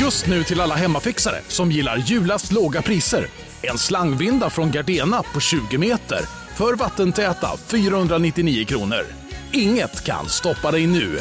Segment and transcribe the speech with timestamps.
[0.00, 3.26] Just nu till alla hemmafixare som gillar julast låga priser.
[3.62, 6.20] En slangvinda från Gardena på 20 meter
[6.54, 9.02] för vattentäta 499 kronor.
[9.52, 11.18] Inget kan stoppa dig nu.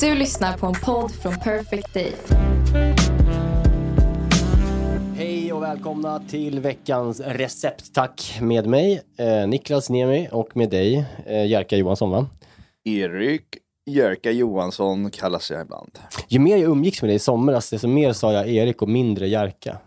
[0.00, 2.12] Du lyssnar på en podd från Perfect Day
[5.54, 7.94] och välkomna till veckans recept.
[7.94, 12.26] Tack med mig, eh, Niklas Niemi och med dig, eh, Jerka Johansson va?
[12.84, 13.44] Erik
[13.86, 15.98] Jerka Johansson kallas jag ibland.
[16.28, 19.28] Ju mer jag umgicks med dig i somras, desto mer sa jag Erik och mindre
[19.28, 19.78] Jerka.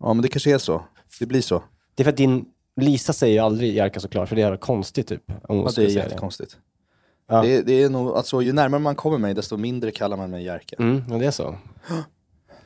[0.00, 0.82] Ja, men det kanske är så.
[1.18, 1.62] Det blir så.
[1.94, 2.44] Det är för att din
[2.80, 5.22] Lisa säger ju aldrig Jerka såklart, för det är konstigt typ.
[5.48, 6.56] Ja, det är jättekonstigt.
[7.28, 7.42] Ja.
[7.42, 10.44] Det, det är nog, alltså, ju närmare man kommer mig, desto mindre kallar man mig
[10.44, 10.76] Jerka.
[10.78, 11.54] Mm, ja, det är så.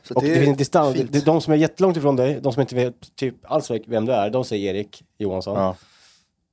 [0.07, 1.13] Så Och det, är finns distans, fint.
[1.13, 4.13] det, de som är jättelångt ifrån dig, de som inte vet typ alls vem du
[4.13, 5.57] är, de säger Erik Johansson.
[5.57, 5.75] Ja.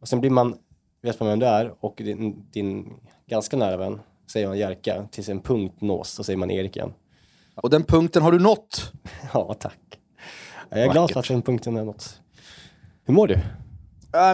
[0.00, 0.56] Och sen blir man,
[1.02, 2.92] vet man vem du är och din, din
[3.26, 4.00] ganska nära vän
[4.32, 6.92] säger man Jerka, tills en punkt nås, så säger man Erik igen.
[7.54, 8.92] Och den punkten har du nått.
[9.32, 9.78] Ja, tack.
[10.70, 12.20] Jag är glad för att den punkten är något.
[13.04, 13.34] Hur mår du?
[13.34, 13.40] Äh,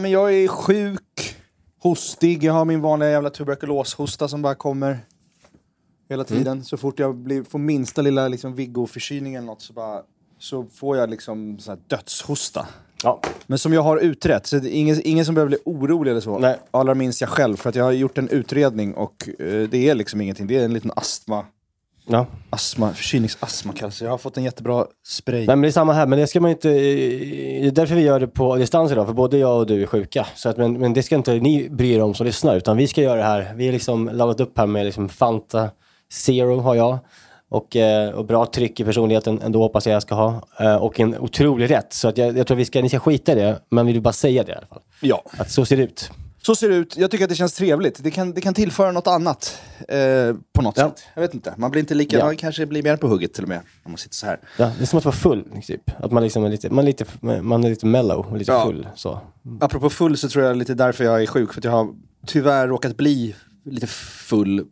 [0.00, 1.36] men jag är sjuk,
[1.82, 4.98] hostig, jag har min vanliga jävla tuberkuloshosta som bara kommer
[6.08, 6.64] hela tiden.
[6.64, 10.02] Så fort jag blir, får minsta lilla liksom, Viggo-förkylning eller något så, bara,
[10.38, 12.66] så får jag liksom sån här dödshosta.
[13.02, 16.10] Ja, Men som jag har utrett, så det är ingen, ingen som behöver bli orolig
[16.10, 16.38] eller så.
[16.38, 16.56] Nej.
[16.70, 19.94] Allra minst jag själv, för att jag har gjort en utredning och eh, det är
[19.94, 20.46] liksom ingenting.
[20.46, 21.44] Det är en liten astma,
[22.06, 22.26] ja.
[22.50, 24.02] astma förkylningsastma kallas.
[24.02, 25.38] Jag har fått en jättebra spray.
[25.38, 26.68] Nej, men det är samma här, men det ska man inte...
[26.68, 29.86] Det är därför vi gör det på distans idag, för både jag och du är
[29.86, 30.26] sjuka.
[30.34, 32.88] Så att, men, men det ska inte ni bry er om som lyssnar, utan vi
[32.88, 33.54] ska göra det här.
[33.56, 35.70] Vi har liksom laddat upp här med liksom Fanta
[36.12, 36.98] Zero har jag.
[37.50, 40.42] Och, eh, och bra tryck i personligheten ändå hoppas jag jag ska ha.
[40.60, 41.92] Eh, och en otrolig rätt.
[41.92, 44.02] Så att jag, jag tror vi ska, ni ska skita i det, men vi vill
[44.02, 44.82] bara säga det i alla fall.
[45.00, 45.22] Ja.
[45.38, 46.10] Att så ser det ut.
[46.42, 46.96] Så ser det ut.
[46.96, 48.02] Jag tycker att det känns trevligt.
[48.02, 49.96] Det kan, det kan tillföra något annat eh,
[50.54, 50.88] på något Ja.
[50.88, 51.02] sätt.
[51.14, 51.54] Jag vet inte.
[51.56, 52.24] Man blir inte lika, Ja.
[52.24, 53.58] man kanske blir mer på hugget till och med.
[53.84, 54.40] Om man sitter så här.
[54.58, 55.82] Ja, det är som att vara full, typ.
[56.04, 57.04] Att man, liksom är lite, man, är lite,
[57.42, 58.64] man är lite mellow och lite Ja.
[58.64, 58.88] full.
[58.94, 59.20] Så.
[59.60, 61.52] Apropå full så tror jag lite därför jag är sjuk.
[61.52, 61.88] För att jag har
[62.26, 64.64] tyvärr råkat bli lite full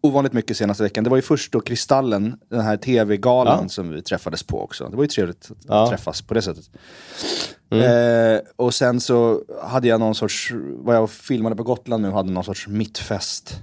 [0.00, 1.04] ovanligt mycket senaste veckan.
[1.04, 3.68] Det var ju först då Kristallen, den här tv-galan Ja.
[3.68, 4.88] som vi träffades på också.
[4.88, 5.88] Det var ju trevligt att Ja.
[5.88, 6.70] träffas på det sättet.
[7.70, 12.30] Eh, och sen så hade jag någon sorts, vad jag filmade på Gotland nu, hade
[12.32, 13.62] någon sorts mittfest.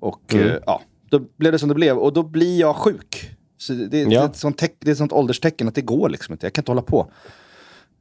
[0.00, 1.96] Och eh, ja, då blev det som det blev.
[1.98, 3.30] Och då blir jag sjuk.
[3.58, 4.22] Så det, det, Ja.
[4.22, 6.46] är ett sånt teck, det är ett sånt ålderstecken att det går liksom inte.
[6.46, 7.10] Jag kan inte hålla på.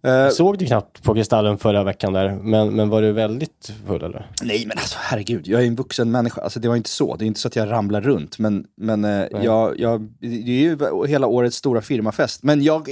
[0.03, 3.71] Eh, Jag såg du knappt på Kristallen förra veckan där, men, men var du väldigt
[3.87, 4.31] full eller?
[4.41, 6.41] Nej men alltså herregud, jag är en vuxen människa.
[6.41, 7.15] Alltså det var inte så.
[7.15, 8.39] Det är inte så att jag ramlar runt.
[8.39, 10.77] Men, men eh, jag, jag, det är ju
[11.07, 12.43] hela årets stora firmafest.
[12.43, 12.89] Men jag,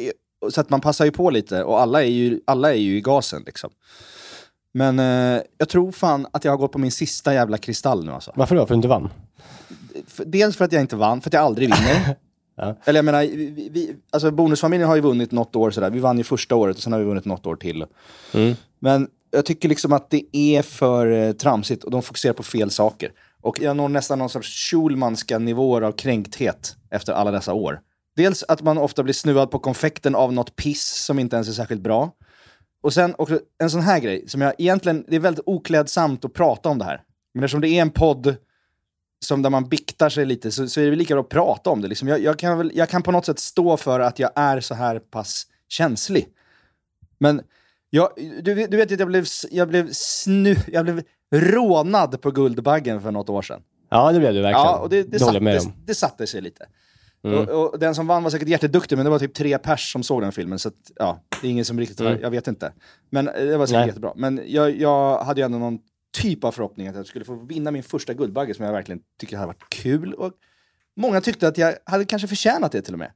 [0.52, 3.02] så att man passar ju på lite och alla är ju, alla är ju i
[3.02, 3.70] gasen liksom.
[4.74, 8.12] Men eh, jag tror fan att jag har gått på min sista jävla kristall nu
[8.12, 8.32] alltså.
[8.36, 8.60] Varför då?
[8.60, 9.10] För att du inte vann?
[10.26, 12.16] Dels för att jag inte vann, för att jag aldrig vinner.
[12.56, 12.76] Ja.
[12.86, 15.90] Eller jag menar, vi, vi, alltså bonusfamiljen har ju vunnit något år sådär.
[15.90, 17.86] Vi vann ju första året och sen har vi vunnit något år till.
[18.34, 18.56] Mm.
[18.80, 22.72] Men jag tycker liksom att det är för eh, tramsigt och de fokuserar på fel
[22.72, 23.12] saker.
[23.42, 27.80] Och jag når nästan någon sorts Schulmanska nivåer av kränkthet efter alla dessa år.
[28.16, 31.54] Dels att man ofta blir snuvad på konfekten av något piss som inte ens är
[31.54, 32.12] särskilt bra.
[32.84, 36.34] Och sen också en sån här grej som jag egentligen, det är väldigt oklädsamt att
[36.34, 37.02] prata om det här.
[37.34, 38.36] Men eftersom det är en podd
[39.20, 41.82] som där man biktar sig lite så, så är det lika bra att prata om
[41.82, 41.88] det.
[41.88, 44.60] Liksom jag, jag, kan väl, jag kan på något sätt stå för att jag är
[44.60, 46.28] så här pass känslig.
[47.18, 47.42] Men
[47.90, 48.10] jag,
[48.42, 51.02] du, vet- du vet att jag blev, jag blev snu, jag blev
[51.36, 53.62] rånad på Guldbaggen för något år sedan.
[53.90, 54.66] Ja, det blev du verkligen.
[54.66, 55.74] Ja, och det, det, satte, om.
[55.86, 56.66] det satte sig lite.
[57.24, 57.40] Mm.
[57.40, 60.04] Och, och den som vann var säkert jätteduktig, men det var typ tre pers som
[60.04, 60.60] såg den filmen.
[60.60, 62.22] Så att, ja, det är ingen som riktigt, Mm.
[62.22, 62.74] jag vet inte.
[63.10, 63.88] Men eh, det var säkert Nej.
[63.88, 64.14] jättebra.
[64.16, 65.80] Men jag, jag hade ju ändå någon
[66.22, 69.38] typ av förhoppning att jag skulle få vinna min första Guldbagge som jag verkligen tycker
[69.38, 70.14] hade varit kul.
[70.14, 70.34] Och
[70.96, 73.12] många tyckte att jag hade kanske förtjänat det till och med.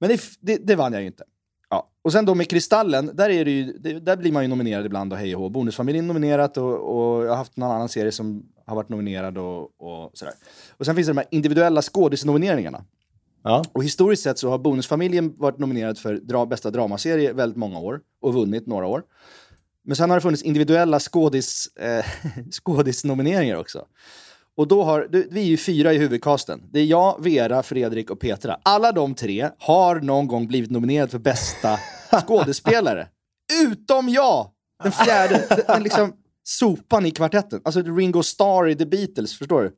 [0.00, 1.24] Men det, det, det vann jag ju inte.
[1.70, 1.90] Ja.
[2.02, 4.86] Och sen då med Kristallen, där, är det ju, det, där blir man ju nominerad
[4.86, 5.48] ibland och hej och hå.
[5.48, 9.80] Bonusfamiljen nominerat och, och jag har haft någon annan serie som har varit nominerad och,
[9.80, 10.34] och sådär.
[10.70, 12.84] Och sen finns det de här individuella skådisnomineringarna.
[13.42, 13.64] Ja.
[13.72, 18.00] Och historiskt sett så har Bonusfamiljen varit nominerad för dra, bästa dramaserie väldigt många år
[18.20, 19.02] och vunnit några år.
[19.84, 22.04] Men sen har det funnits individuella skådis, eh,
[22.50, 23.86] skådisnomineringar också.
[24.56, 26.62] Och då har, vi är ju fyra i huvudcasten.
[26.72, 28.58] Det är jag, Vera, Fredrik och Petra.
[28.62, 31.78] Alla de tre har någon gång blivit nominerade för bästa
[32.26, 33.08] skådespelare.
[33.62, 34.50] Utom jag!
[34.82, 36.12] Den fjärde, den, den liksom
[36.44, 37.60] sopan i kvartetten.
[37.64, 39.72] Alltså Ringo Starr i The Beatles, förstår du?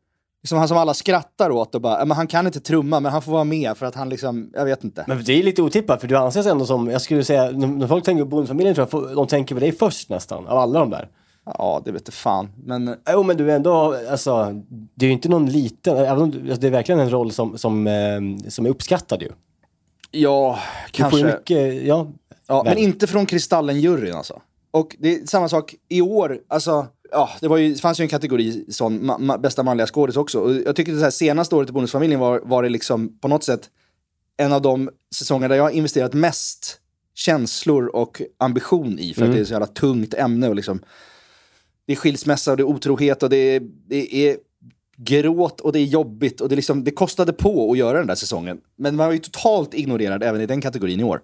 [0.47, 3.13] Liksom han som alla skrattar åt och bara, "Ja, men han kan inte trumma men
[3.13, 5.05] han får vara med för att han liksom, jag vet inte.
[5.09, 8.05] Men det är lite otippat för du anses ändå som, jag skulle säga, när folk
[8.05, 11.09] tänker på Bonusfamiljen tror jag, de tänker på dig först nästan, av alla de där.
[11.45, 12.49] Ja, det vet du fan.
[12.65, 14.63] Men Jo men du är ändå, alltså,
[14.95, 17.33] det är ju inte någon liten, även om du, alltså, det är verkligen en roll
[17.33, 19.29] som, som, eh, som är uppskattad ju.
[20.11, 20.59] ja,
[20.93, 21.39] Du får ju kanske.
[21.39, 22.07] mycket, ja.
[22.47, 24.41] Ja, men inte från Kristallen-juryn alltså.
[24.71, 28.03] Och det är samma sak i år, alltså, ja, det, var ju, det fanns ju
[28.03, 30.41] en kategori sån, ma, ma, bästa manliga skådis också.
[30.41, 33.29] Och jag tycker det så här, senaste året i Bonusfamiljen var, var det liksom på
[33.29, 33.71] något sätt
[34.37, 36.81] en av de säsonger där jag har investerat mest
[37.15, 39.15] känslor och ambition i.
[39.15, 40.49] För att det är så jävla tungt ämne.
[40.49, 40.81] Och liksom,
[41.87, 44.37] det är skilsmässa och det är otrohet och det är, det är
[44.97, 46.41] gråt och det är jobbigt.
[46.41, 48.61] Och det, liksom, det kostade på att göra den där säsongen.
[48.77, 51.21] Men man var ju totalt ignorerad även i den kategorin i år.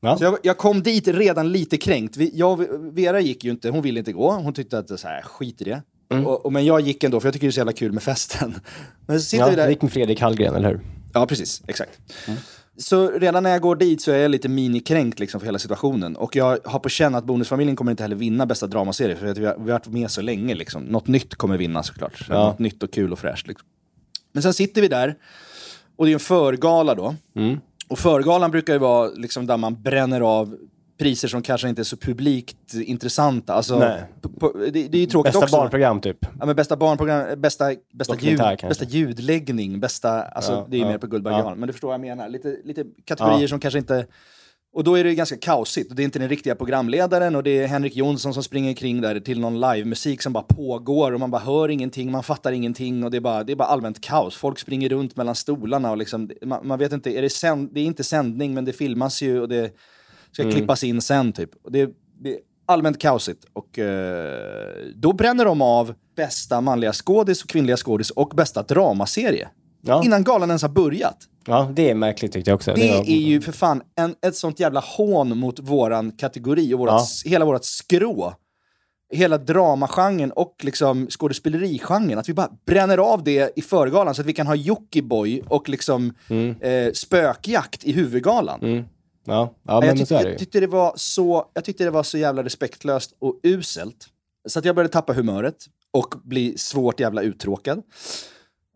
[0.00, 0.16] Ja.
[0.18, 2.16] Så jag, jag kom dit redan lite kränkt.
[2.16, 4.32] Vi, jag, Vera gick ju inte, hon ville inte gå.
[4.32, 5.82] Hon tyckte att så här, skit i det.
[6.24, 8.02] Och, och, men jag gick ändå, för jag tycker det är så jävla kul med
[8.02, 8.54] festen.
[9.06, 9.64] Men så sitter Ja, vi där.
[9.64, 10.80] det gick med Fredrik Hallgren, eller hur?
[11.12, 11.62] Ja, precis.
[11.66, 11.98] Exakt.
[12.76, 16.16] Så redan när jag går dit så är jag lite minikränkt liksom för hela situationen.
[16.16, 19.38] Och jag har på känn att Bonusfamiljen kommer inte heller vinna bästa dramaserie, för att
[19.38, 20.54] vi har, vi har varit med så länge.
[20.54, 20.82] Liksom.
[20.82, 22.26] Något nytt kommer vinna såklart.
[22.28, 22.46] Ja.
[22.46, 23.46] Något nytt och kul och fräscht.
[23.48, 23.68] Liksom.
[24.32, 25.14] Men sen sitter vi där,
[25.96, 27.14] och det är en förgala då.
[27.36, 27.58] Mm.
[27.88, 30.56] Och förgalan brukar ju vara liksom där man bränner av
[30.98, 33.54] priser som kanske inte är så publikt intressanta.
[33.54, 34.02] Alltså, Nej.
[34.72, 35.56] det, det är ju tråkigt Bästa också.
[35.56, 36.18] barnprogram typ.
[36.40, 38.68] Ja, men bästa barnprogram, bästa, bästa, ljud, kanske.
[38.68, 41.54] bästa ljudläggning, bästa, alltså Ja, det är ju ja, mer på Guldbaggegalan, ja.
[41.54, 42.28] men du förstår vad jag menar.
[42.28, 44.06] Lite, lite kategorier som kanske inte...
[44.72, 47.66] Och då är det ganska kaosigt, det är inte den riktiga programledaren och det är
[47.66, 51.42] Henrik Jonsson som springer kring där till någon livemusik som bara pågår och man bara
[51.42, 54.36] hör ingenting, man fattar ingenting och det är bara, det är bara allmänt kaos.
[54.36, 57.80] Folk springer runt mellan stolarna och liksom, man, man vet inte, är det, sänd, det
[57.80, 59.74] är inte sändning men det filmas ju och det
[60.32, 60.54] ska Mm.
[60.54, 61.50] klippas in sen typ.
[61.64, 61.90] Och det,
[62.20, 63.44] det är allmänt kaosigt.
[63.52, 69.48] Och eh, då bränner de av bästa manliga skådis och kvinnliga skådis och bästa dramaserie.
[69.80, 70.04] Ja.
[70.04, 71.16] Innan galan ens har börjat.
[71.48, 72.74] Ja, det är märkligt tyckte jag också.
[72.74, 76.78] Det var- är ju för fan en, ett sånt jävla hån mot våran kategori och
[76.78, 78.34] vårat, hela vårat skrå.
[79.12, 82.18] Hela dramagenren och liksom skådespelerigenren.
[82.18, 85.68] Att vi bara bränner av det i förgalan så att vi kan ha Jockiboi och
[85.68, 86.12] liksom
[86.60, 88.60] eh, spökjakt i huvudgalan.
[88.62, 88.84] Mm.
[89.24, 92.02] Ja, ja jag, men är det jag, tyckte det var så, jag tyckte det var
[92.02, 94.06] så jävla respektlöst och uselt.
[94.48, 95.56] Så att jag började tappa humöret
[95.90, 97.82] och bli svårt jävla uttråkad.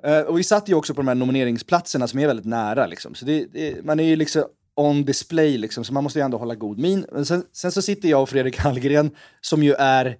[0.05, 2.87] Eh, och vi satt ju också på de här nomineringsplatserna som är väldigt nära.
[2.87, 3.15] Liksom.
[3.15, 4.45] Så det, det, man är ju liksom
[4.77, 7.07] on display, liksom, så man måste ju ändå hålla god min.
[7.13, 9.11] Men sen, sen så sitter jag och Fredrik Hallgren,
[9.41, 10.17] som ju är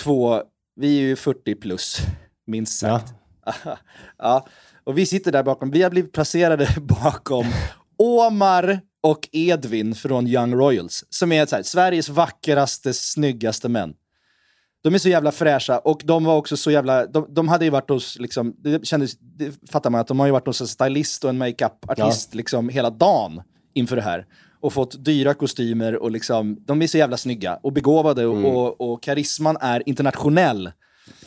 [0.00, 0.42] två,
[0.76, 1.98] vi är ju 40 plus,
[2.46, 2.98] minst Ja.
[2.98, 3.14] sagt.
[4.18, 4.46] ja.
[4.84, 7.46] Och vi sitter där bakom, vi har blivit placerade bakom
[7.96, 13.94] Omar och Edvin från Young Royals, som är så här, Sveriges vackraste, snyggaste män.
[14.82, 17.06] De är så jävla fräscha och de var också så jävla...
[17.06, 20.26] De, de hade ju varit hos, liksom, det kändes, det fattar man att de har
[20.26, 23.42] ju varit hos en stylist och en makeup-artist liksom hela dagen
[23.74, 24.26] inför det här.
[24.60, 28.92] Och fått dyra kostymer och liksom, de är så jävla snygga och begåvade och, och,
[28.92, 30.70] och karisman är internationell.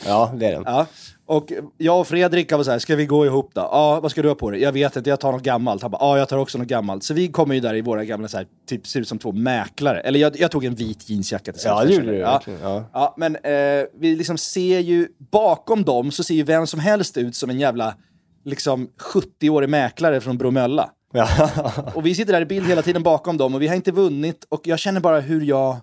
[0.06, 0.64] Ja, det är den.
[0.66, 0.86] Ja.
[1.26, 3.62] Och jag och Fredrik var så här, ska vi gå ihop då?
[3.62, 4.62] Ja, vad ska du ha på dig?
[4.62, 5.82] Jag vet inte, jag tar något gammalt.
[5.82, 7.04] Han bara, ja, jag tar också något gammalt.
[7.04, 9.32] Så vi kommer ju där i våra gamla, så här, typ ser ut som två
[9.32, 10.00] mäklare.
[10.00, 12.42] Eller jag, jag tog en vit jeansjacka till Ja, det gjorde du ja.
[12.62, 12.84] ja.
[12.94, 17.18] ja, men eh, vi liksom ser ju, bakom dem så ser ju vem som helst
[17.18, 17.96] ut som en jävla,
[18.46, 20.90] liksom 70-årig mäklare från Bromölla.
[21.14, 21.50] Ja.
[21.96, 24.46] Och vi sitter där i bild hela tiden bakom dem och vi har inte vunnit
[24.50, 25.78] och jag känner bara hur jag...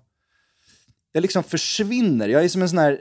[1.12, 2.28] Jag liksom försvinner.
[2.28, 3.00] Jag är som en sån här...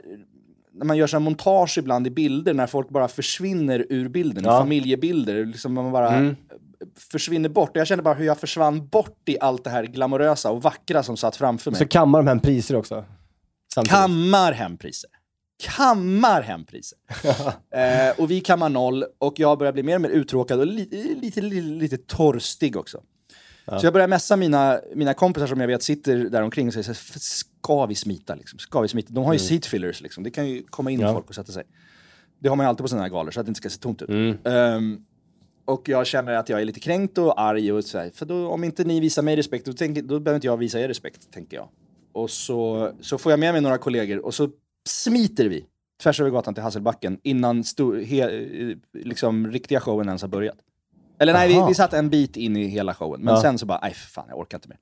[0.78, 4.58] När man gör här montage ibland i bilder, när folk bara försvinner ur bilden, Ja.
[4.60, 5.44] familjebilder.
[5.44, 6.36] Liksom man bara Mm.
[7.10, 7.70] försvinner bort.
[7.70, 11.02] Och jag känner bara hur jag försvann bort i allt det här glamorösa och vackra
[11.02, 11.78] som satt framför mig.
[11.78, 13.04] Så kammar de hem priser också.
[13.74, 13.92] Samtidigt.
[13.98, 15.10] Kammar hem priser.
[15.62, 16.98] Kammar hem priser.
[17.74, 20.96] eh, och vi kammar noll och jag börjar bli mer och mer uttråkad och lite,
[20.96, 23.00] lite, lite, lite torstig också.
[23.80, 26.84] Så jag börjar messa mina, mina kompisar som jag vet sitter där omkring och säger
[26.94, 26.94] så
[27.68, 28.58] ska vi smita liksom?
[28.58, 29.12] Ska vi smita?
[29.12, 30.24] De har ju seat fillers liksom.
[30.24, 31.12] Det kan ju komma in Ja.
[31.12, 31.64] folk och sätta sig.
[32.38, 33.78] Det har man ju alltid på sådana här galor så att det inte ska se
[33.80, 34.08] tomt ut.
[34.08, 34.36] Mm.
[34.44, 35.00] Ehm,
[35.64, 38.48] och jag känner att jag är lite kränkt och arg och så här, för då,
[38.48, 41.30] om inte ni visar mig respekt, då, tänker, då behöver inte jag visa er respekt,
[41.32, 41.68] tänker jag.
[42.12, 44.48] Och så, så får jag med mig några kollegor och så
[44.88, 45.64] smiter vi
[46.02, 48.46] tvärs över gatan till Hasselbacken innan sto, he,
[48.92, 50.56] liksom, riktiga showen ens har börjat.
[51.18, 53.20] Eller nej, vi, vi satt en bit in i hela showen.
[53.20, 53.42] Men Ja.
[53.42, 54.78] sen så bara, nej fan jag orkar inte mer.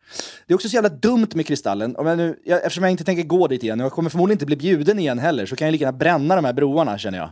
[0.47, 1.97] Det är också så jävla dumt med Kristallen.
[1.97, 4.35] Om jag nu, jag, eftersom jag inte tänker gå dit igen, och jag kommer förmodligen
[4.37, 7.19] inte bli bjuden igen heller, så kan jag lika gärna bränna de här broarna känner
[7.19, 7.31] jag.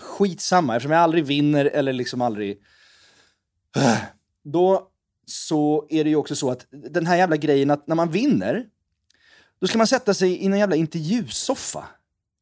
[0.00, 2.58] Skitsamma, eftersom jag aldrig vinner eller liksom aldrig...
[4.44, 4.88] Då
[5.26, 8.64] så är det ju också så att den här jävla grejen att när man vinner,
[9.60, 11.84] då ska man sätta sig i en jävla intervjusoffa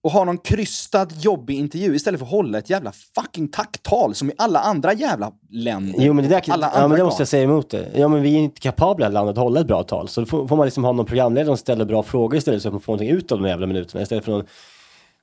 [0.02, 4.30] och ha någon krystad, jobbig intervju istället för att hålla ett jävla fucking tacktal som
[4.30, 5.94] i alla andra jävla länder.
[5.98, 7.88] Jo men det, där, alla ja, men det måste jag säga emot det.
[7.94, 10.08] Ja men vi är inte kapabla i landet att hålla ett bra tal.
[10.08, 12.68] Så då får, får man liksom ha någon programledare som ställer bra frågor istället så
[12.68, 14.02] att man får någonting ut av de jävla minuterna.
[14.02, 14.44] Istället för någon,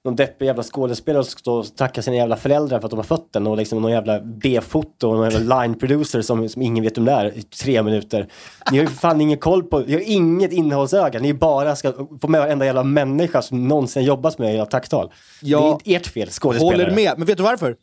[0.05, 3.03] någon deppig jävla skådespelare som står och tackar sina jävla föräldrar för att de har
[3.03, 6.83] fött den och liksom någon jävla B-foto och någon jävla line producer som, som ingen
[6.83, 8.27] vet om det är i tre minuter.
[8.71, 11.19] Ni har ju fan ingen koll på, ni har inget innehållsöga.
[11.19, 15.11] Ni bara ska få med varenda jävla människa som någonsin jobbat med era tacktal.
[15.41, 15.79] Ja.
[15.83, 16.75] det är ert fel, skådespelare.
[16.83, 17.75] Håller med, men vet du varför?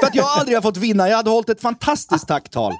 [0.00, 2.72] För att jag aldrig har fått vinna, jag hade hållit ett fantastiskt tacktal.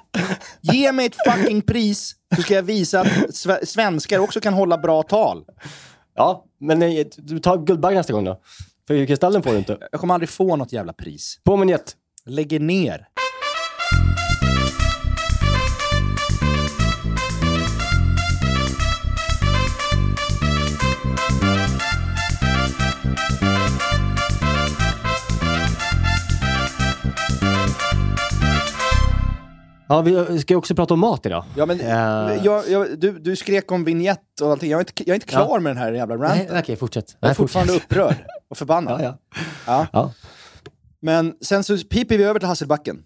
[0.61, 4.77] Ge mig ett fucking pris så ska jag visa att sve- svenskar också kan hålla
[4.77, 5.43] bra tal.
[6.15, 8.41] Ja, men eh, du tar Guldbagge nästa gång då.
[8.87, 9.77] För Kristallen får du inte.
[9.91, 11.39] Jag kommer aldrig få något jävla pris.
[11.43, 11.95] På med jet.
[12.25, 13.07] Lägger ner.
[29.87, 31.43] Ja, vi ska också prata om mat idag.
[31.57, 32.45] Ja, men, Eh.
[32.45, 34.71] jag, jag, du, du skrek om vignett och allting.
[34.71, 35.59] Jag är inte, jag är inte klar Ja.
[35.59, 36.59] med den här jävla Nej, ranten.
[36.59, 37.17] okej, fortsätt.
[37.19, 38.15] Jag är Nej, fortfarande upprörd
[38.49, 39.01] och förbannad.
[39.01, 39.17] Ja,
[39.67, 39.87] ja.
[39.93, 40.11] Ja.
[40.99, 43.03] Men sen så piper vi över till Hasselbacken.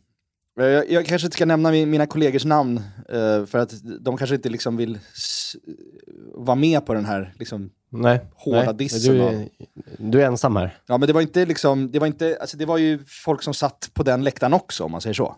[0.59, 2.77] Eh, Jag, jag kanske inte ska nämna min, mina kollegors namn,
[3.09, 4.99] eh, för att de kanske inte liksom vill
[6.35, 8.25] vara med på den här liksom, Nej.
[8.35, 8.73] Hårda nej.
[8.75, 9.47] dissen Du, är-
[9.97, 10.77] du är ensam här.
[10.87, 13.53] Ja men det var inte liksom, det var inte, alltså det var ju folk som
[13.53, 15.35] satt på den läktaren också om man säger så.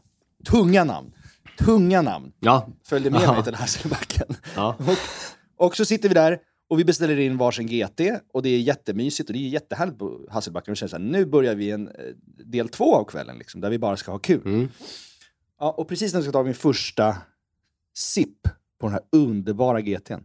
[0.49, 1.11] Tunga namn.
[1.57, 2.31] Tunga namn.
[2.39, 2.67] Ja.
[2.83, 3.33] Följde med Aha.
[3.33, 4.35] mig till Hasselbacken.
[4.55, 4.75] Ja.
[4.79, 4.97] Och,
[5.65, 6.39] och så sitter vi där
[6.69, 8.01] och vi beställer in varsin GT
[8.33, 10.71] och det är jättemysigt och det är jättehärligt på Hasselbacken.
[10.71, 11.93] Och känner så här, nu börjar vi en eh,
[12.45, 14.41] del två av kvällen liksom, där vi bara ska ha kul.
[14.45, 14.69] Mm.
[15.59, 17.17] Ja, och precis när jag ska ta min första
[17.93, 18.47] sipp
[18.79, 20.23] på den här underbara GTn.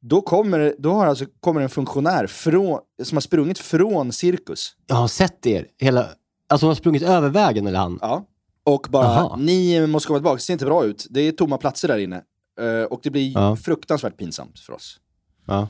[0.00, 4.76] Då kommer, då har alltså, kommer en funktionär från, som har sprungit från cirkus.
[4.86, 5.66] Jag har sett er.
[5.78, 6.08] Hela...
[6.46, 7.98] Alltså hon har sprungit över vägen eller han?
[8.02, 8.26] Ja.
[8.68, 9.36] Och bara, Aha.
[9.36, 11.06] ni måste komma tillbaka, det ser inte bra ut.
[11.10, 12.22] Det är tomma platser där inne.
[12.60, 13.56] Eh, och det blir Ja.
[13.56, 15.00] fruktansvärt pinsamt för oss.
[15.46, 15.68] Ja.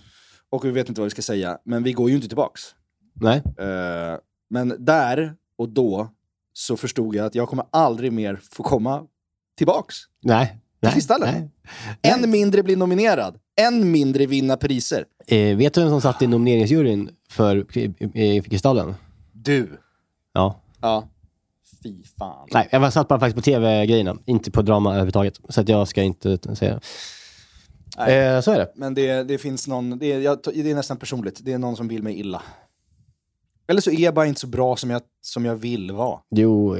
[0.50, 2.62] Och vi vet inte vad vi ska säga, men vi går ju inte tillbaks.
[3.14, 3.42] Nej.
[3.58, 4.18] Eh,
[4.50, 6.08] men där och då
[6.52, 9.02] så förstod jag att jag kommer aldrig mer få komma
[9.56, 9.96] tillbaks.
[10.22, 10.58] Nej.
[10.80, 10.92] Nej.
[10.92, 11.34] Kristallen.
[12.02, 12.12] Nej.
[12.14, 15.04] Än mindre bli nominerad, än mindre vinna priser.
[15.26, 18.94] Eh, vet du vem som satt i nomineringsjuryn för, eh, för Kristallen?
[19.32, 19.78] Du.
[20.32, 20.62] Ja.
[20.80, 21.08] Ja.
[21.82, 22.48] Fy fan.
[22.52, 25.40] Nej, jag var satt bara faktiskt på tv-grejerna, inte på drama överhuvudtaget.
[25.48, 26.80] Så att jag ska inte säga
[27.98, 28.18] Nej.
[28.18, 28.72] Eh, så är det.
[28.74, 31.76] Men det, det finns någon, det är, jag, det är nästan personligt, det är någon
[31.76, 32.42] som vill mig illa.
[33.68, 36.20] Eller så är jag bara inte så bra som jag, som jag vill vara.
[36.30, 36.76] Jo,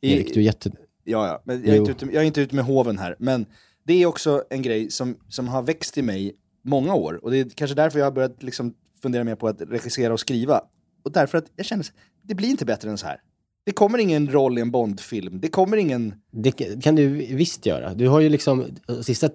[0.00, 0.70] Erik, du är jätte...
[1.04, 1.42] Ja, ja.
[1.44, 1.80] Men jag, är Jo.
[1.80, 3.16] inte ute, jag är inte ute med hoven här.
[3.18, 3.46] Men
[3.84, 7.24] det är också en grej som, som har växt i mig många år.
[7.24, 10.20] Och det är kanske därför jag har börjat liksom fundera mer på att regissera och
[10.20, 10.60] skriva.
[11.04, 11.86] Och därför att jag känner,
[12.22, 13.20] det blir inte bättre än så här.
[13.66, 15.40] Det kommer ingen roll i en Bond-film.
[15.40, 16.14] Det kommer ingen...
[16.30, 17.94] Det kan du visst göra.
[17.94, 18.64] Du har ju liksom,
[19.02, 19.28] sista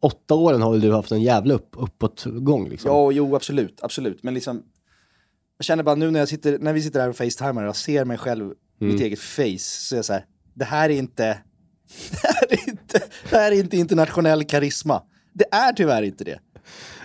[0.00, 2.90] åtta åren har väl du haft en jävla upp, uppåtgång liksom.
[2.90, 3.78] Ja, jo, absolut.
[3.82, 4.22] Absolut.
[4.22, 4.62] Men liksom...
[5.58, 7.76] Jag känner bara nu när, jag sitter, när vi sitter här och facetimar och jag
[7.76, 11.38] ser mig själv, mitt eget face, så är jag så här, det här är inte...
[12.22, 15.02] Det här är inte, det här är inte internationell karisma.
[15.32, 16.38] Det är tyvärr inte det.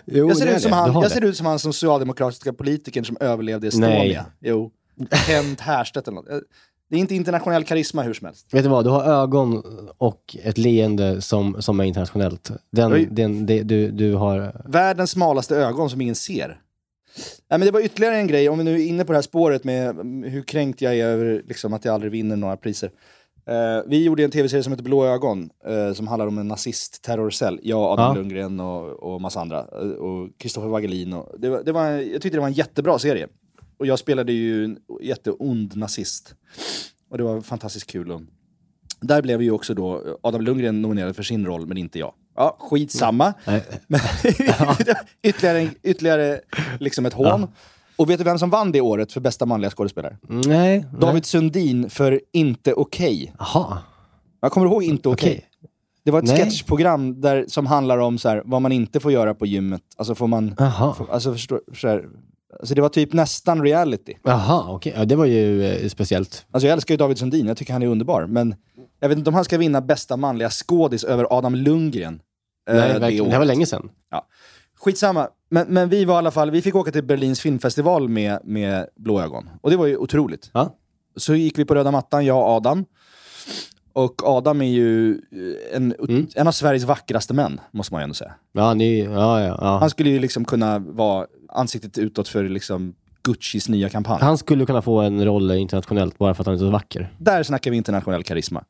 [0.05, 0.77] Jo, Jag ser, det ut som det.
[0.77, 3.95] Han, jag ser ut som han socialdemokratiska politikern som överlevde Estonia.
[4.21, 4.23] Nej.
[4.39, 4.71] Jo.
[5.27, 6.43] Kent Härstedt eller något.
[6.89, 8.53] Det är inte internationell karisma hur som helst.
[8.53, 9.63] Vet du vad, du har ögon
[9.97, 12.51] och ett leende som, som är internationellt.
[12.71, 13.07] Den, Oj.
[13.11, 14.61] den, det, du, du har...
[14.65, 16.47] Världens smalaste ögon som ingen ser.
[17.49, 19.21] Nej, men det var ytterligare en grej, om vi nu är inne på det här
[19.21, 22.91] spåret med mm, hur kränkt jag är över liksom, att jag aldrig vinner några priser.
[23.47, 27.59] Eh, vi gjorde en tv-serie som heter Blå ögon, eh, som handlar om en nazist-terrorcell.
[27.63, 28.13] Jag, Adam Ja.
[28.13, 29.59] Lundgren och, och massa andra.
[29.59, 31.13] eh, Och Kristoffer Wagelin.
[31.13, 33.27] Och, det var, det var, jag tyckte det var en jättebra serie.
[33.81, 36.35] Och jag spelade ju en jätteond nazist.
[37.09, 38.11] Och det var fantastiskt kul.
[38.11, 38.21] Och
[39.01, 42.13] där blev ju också då Adam Lundgren nominerad för sin roll, men inte jag.
[42.35, 43.33] Ja, skitsamma.
[43.47, 43.63] Nej.
[43.87, 43.99] Men,
[45.23, 46.39] ytterligare, en- ytterligare
[46.79, 47.47] liksom ett hån.
[47.95, 50.17] Och vet du vem som vann det året för bästa manliga skådespelare?
[50.27, 50.85] Nej.
[50.99, 53.33] David Sundin för Inte okej.
[53.39, 53.77] Jaha.
[54.41, 55.29] Jag kommer du ihåg Inte okej?
[55.29, 55.69] Okej.
[56.03, 56.37] Det var ett Nej.
[56.37, 59.81] sketchprogram där, som handlar om så här, vad man inte får göra på gymmet.
[59.97, 60.55] Alltså får man...
[60.59, 60.93] Jaha.
[60.93, 62.05] Får, alltså, förstår, så här,
[62.59, 64.13] alltså det var typ nästan reality.
[64.23, 64.93] Jaha, okej.
[64.97, 66.45] Ja, det var ju eh, speciellt.
[66.51, 68.25] Alltså jag älskar ju David Sundin, jag tycker han är underbar.
[68.25, 68.55] Men
[68.99, 72.21] Jag vet inte om han ska vinna bästa manliga skådis över Adam Lundgren.
[72.69, 73.25] eh, Nej, det verkligen.
[73.25, 73.47] det här var året.
[73.47, 73.89] länge sedan.
[74.79, 75.27] Skitsamma.
[75.49, 78.87] Men, men vi var i alla fall, vi fick åka till Berlins filmfestival med, med
[78.95, 79.49] blå ögon.
[79.61, 80.49] Och det var ju otroligt.
[80.53, 80.75] Ja.
[81.15, 82.85] Så gick vi på röda mattan, jag och Adam.
[83.93, 86.27] Och Adam är ju eh, en, Mm.
[86.35, 88.33] en av Sveriges vackraste män, måste man ju ändå säga.
[88.51, 89.77] Ja, ni, ja, ja, ja.
[89.79, 92.93] Han skulle ju liksom kunna vara ansiktet utåt för liksom
[93.23, 94.19] Guccis nya kampanj.
[94.21, 97.13] Han skulle kunna få en roll internationellt bara för att han är så vacker.
[97.17, 98.63] Där snackar vi internationell karisma.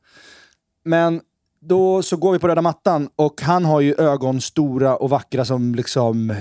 [0.86, 1.22] Men
[1.62, 5.46] då så går vi på röda mattan och han har ju ögon stora och vackra
[5.46, 6.36] som liksom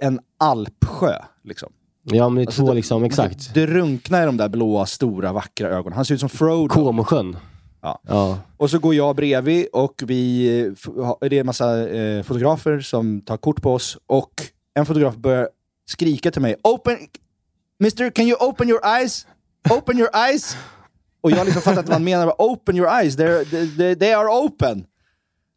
[0.00, 1.14] en alpsjö.
[1.44, 1.72] Liksom.
[2.02, 3.54] Ja, men det är Alltså, två liksom, exakt.
[3.54, 5.92] Det runknar i de där blåa, stora, vackra ögonen.
[5.92, 6.68] Han ser ut som Frodo.
[6.68, 7.36] Comosjön.
[7.82, 8.00] Ja.
[8.08, 8.38] ja.
[8.56, 13.20] Och så går jag bredvid och vi, eh, det är en massa eh, fotografer som
[13.20, 13.98] tar kort på oss.
[14.06, 14.32] Och
[14.74, 15.48] en fotograf börjar
[15.86, 16.56] skrika till mig.
[16.62, 16.98] Open,
[17.78, 19.26] Mister, can you open your eyes?
[19.70, 20.56] Open your eyes!
[21.20, 22.34] Och jag liksom fattar inte vad han menar.
[22.38, 24.86] Open your eyes, They're, they, they, are open!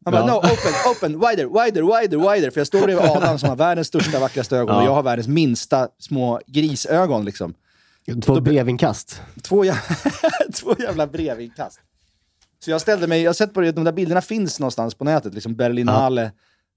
[0.06, 0.34] Han bara, Ja.
[0.34, 2.52] no, open, open, wider, wider, wider, wider.
[2.52, 4.86] För jag står bredvid Adam som har världens största, vackraste ögon och Ja.
[4.86, 7.26] jag har världens minsta små grisögon.
[7.26, 7.54] Liksom.
[8.26, 9.22] Två brevinkast.
[9.44, 9.76] Två, jä
[10.54, 11.80] två jävla brevinkast.
[12.60, 15.04] Så jag ställde mig, jag har sett på det, de där bilderna finns någonstans på
[15.04, 16.32] nätet, liksom Berlinale.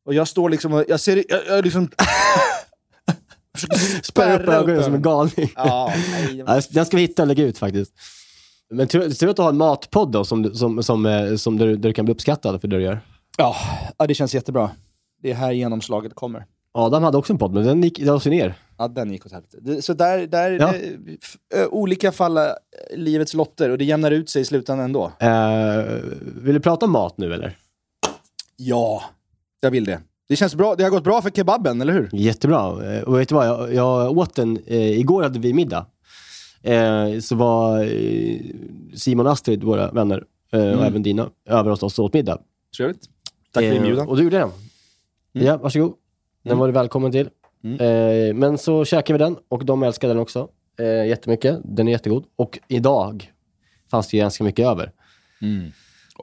[0.09, 1.88] Och jag står liksom och jag ser, jag, jag liksom...
[3.59, 5.53] försöker Spärra upp ögonen som en galning.
[5.57, 7.93] Ja, nej, Ja, Den ska vi hitta och lägga ut faktiskt.
[8.71, 11.59] Men tur, tur att du har en matpodd då, som, du- som, som, eh, som
[11.59, 13.00] där, där du kan bli uppskattad för det du gör.
[13.38, 13.57] ja,
[13.99, 14.71] ja, det känns jättebra.
[15.23, 16.45] Det är här genomslaget kommer.
[16.73, 18.55] Adam hade också en podd, men den gick den sig ner.
[18.79, 19.57] Ja, den gick åt helvete.
[19.61, 20.75] Det- Så där, där Ja.
[20.75, 20.81] eh,
[21.23, 22.55] f- ö, olika falla
[22.97, 25.12] livets lotter och det jämnar ut sig i slutändan ändå.
[25.21, 25.85] Eh,
[26.43, 27.59] vill du prata om mat nu eller?
[28.57, 29.03] Ja,
[29.61, 30.00] jag vill det.
[30.29, 32.11] Det känns bra, det har gått bra för kebaben, eller hur?
[32.12, 32.67] Jättebra.
[33.03, 35.87] Och vet du vad, jag, jag åt den, eh, igår hade vi middag.
[36.62, 38.41] Eh, så var eh,
[38.95, 42.38] Simon och Astrid, våra vänner, eh, och även dina, över hos oss och åt middag.
[42.77, 43.00] Trevligt.
[43.53, 44.09] Tack för Eh, inbjudan.
[44.09, 44.50] Och du gjorde den.
[45.33, 45.95] Ja, varsågod.
[46.45, 47.29] Den var du välkommen till.
[47.65, 50.49] Eh, men så käkade vi den och de älskade den också
[50.79, 51.61] eh, jättemycket.
[51.65, 52.25] Den är jättegod.
[52.37, 53.33] Och idag
[53.91, 54.93] fanns det ju ganska mycket över.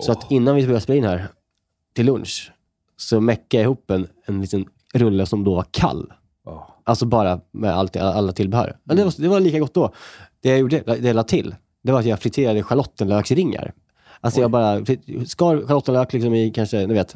[0.01, 1.27] Så att innan vi började spela in här
[1.93, 2.51] till lunch
[2.97, 6.13] så meckade jag ihop en, en liten rulle som då var kall.
[6.83, 8.77] Alltså bara med allt, alla tillbehör.
[8.83, 9.93] Men det var, det var lika gott då.
[10.41, 13.73] Det jag gjorde, det jag la till, det var att jag friterade schalottenlöksringar.
[14.21, 14.85] Alltså jag bara
[15.25, 17.15] skar schalottenlök liksom i kanske, ni vet,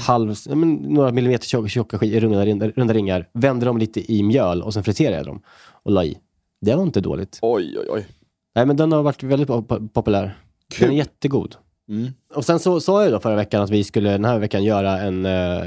[0.00, 3.28] halv, ja, men några millimeter tjocka, tjocka runda, runda, ringar.
[3.32, 5.42] Vände dem lite i mjöl och sen friterade jag dem
[5.82, 6.18] och la i.
[6.60, 7.38] Det var inte dåligt.
[7.42, 8.06] Oj, oj, oj.
[8.54, 10.38] Nej, men den har varit väldigt pop- populär.
[10.80, 11.56] Den är jättegod.
[11.90, 12.12] Mm.
[12.34, 14.98] Och sen så sa jag då förra veckan att vi skulle den här veckan göra
[14.98, 15.62] en eh,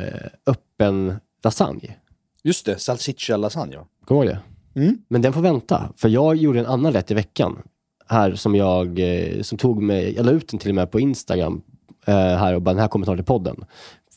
[0.45, 1.95] öppen lasagne.
[2.43, 3.77] Just det, salsiccia lasagne.
[4.05, 4.37] Kommer du ihåg
[4.73, 4.79] det?
[4.79, 4.97] Mm.
[5.07, 7.59] Men den får vänta, för jag gjorde en annan rätt i veckan.
[8.07, 10.99] Här som jag, eh, som tog mig, jag la ut den till och med på
[10.99, 11.61] Instagram
[12.05, 13.65] eh, här och bara den här kommer ta till podden.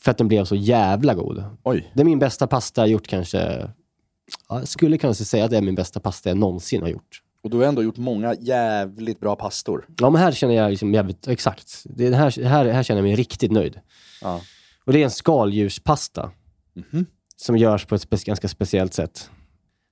[0.03, 1.43] För att den blev så jävla god.
[1.63, 1.91] Oj.
[1.93, 3.37] Det är min bästa pasta jag gjort kanske,
[4.49, 7.21] ja, jag skulle kanske säga att det är min bästa pasta jag någonsin har gjort.
[7.47, 9.85] Och du har ändå gjort många jävligt bra pastor.
[9.97, 11.83] Ja, men här känner jag liksom jävligt, exakt.
[11.85, 13.79] Det är det här, här, här känner jag mig riktigt nöjd.
[14.21, 14.41] Ja.
[14.85, 16.31] Och det är en skaldjurspasta.
[16.73, 17.05] Mhm.
[17.35, 19.29] Som görs på ett spe, ganska speciellt sätt.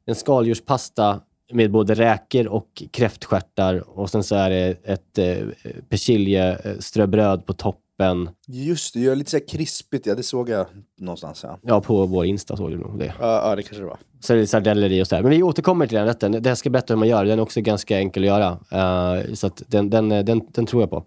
[0.05, 3.99] En skaldjurspasta med både räkor och kräftstjärtar.
[3.99, 5.47] Och sen så är det ett eh,
[5.89, 7.53] persiljeströbröd på
[7.97, 8.29] toppen.
[8.47, 10.05] Just det, gör lite så här krispigt.
[10.05, 10.65] Ja, det såg jag
[10.99, 11.43] någonstans.
[11.43, 13.13] Ja, Ja, på vår Insta såg du nog det.
[13.19, 13.97] ja, ja det kanske det var.
[14.19, 15.21] Så är det sardeller i och sådär.
[15.21, 16.31] Men vi återkommer till den rätten.
[16.31, 17.25] Det jag ska berätta hur man gör.
[17.25, 18.60] Den är också ganska enkel att göra.
[18.71, 21.05] Eh, så att den, den, den, den tror jag på.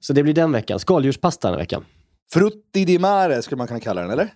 [0.00, 0.78] Så det blir den veckan.
[0.78, 1.84] Skaldjurspasta den här veckan.
[2.32, 4.28] Frutti di mare skulle man kunna kalla den, eller?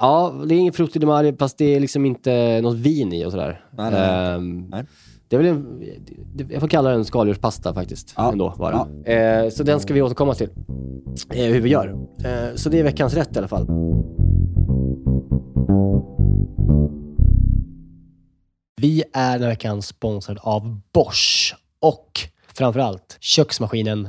[0.00, 3.12] Ja, det är ingen frukt i de här, fast det är liksom inte något vin
[3.12, 3.64] i och sådär.
[3.70, 4.34] Nej, nej, nej.
[4.34, 4.84] Ehm, Nej.
[5.30, 5.82] Det är väl en,
[6.50, 8.14] jag får kalla den skaldjurspasta faktiskt.
[8.16, 8.32] Ja.
[8.32, 9.12] Ändå, bara.
[9.12, 10.50] Eh, så den ska vi återkomma till.
[11.34, 11.88] Eh, hur vi gör.
[12.24, 13.66] Eh, så det är veckans rätt i alla fall.
[18.80, 24.08] Vi är den här veckan sponsrade av Bosch och framförallt köksmaskinen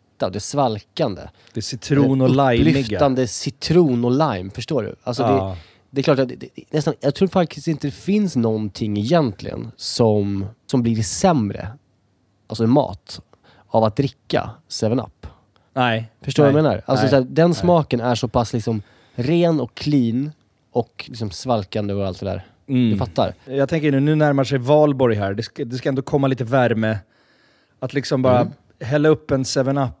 [0.21, 1.21] lätta och det svalkande.
[1.53, 2.79] Det är citron och det limeiga.
[2.81, 4.95] Upplyftande citron och lime, förstår du?
[5.03, 5.55] Alltså Ja.
[5.55, 5.57] det,
[5.89, 9.71] det är klart att det, det, nästan, jag tror faktiskt inte det finns någonting egentligen
[9.77, 11.67] som, som blir sämre,
[12.47, 13.21] alltså mat,
[13.67, 15.27] av att dricka 7up.
[15.73, 16.11] Nej.
[16.21, 16.81] Förstår du vad jag menar?
[16.85, 17.09] Alltså Nej.
[17.09, 18.81] så här, den smaken är så pass liksom
[19.15, 20.31] ren och clean
[20.71, 22.45] och liksom svalkande och allt det där.
[22.67, 22.91] Mm.
[22.91, 23.33] Du fattar?
[23.45, 25.33] Jag tänker nu, nu närmar sig valborg här.
[25.33, 26.97] Det ska, det ska ändå komma lite värme.
[27.79, 28.53] Att liksom bara Mm.
[28.81, 30.00] hälla upp en 7-Up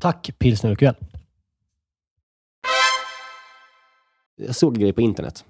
[0.00, 0.94] Tack Pilsner Urquell.
[4.36, 5.44] Jag såg en grej på internet.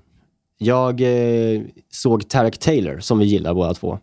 [0.59, 3.99] Jag eh, såg Tarek Taylor, som vi gillar båda två.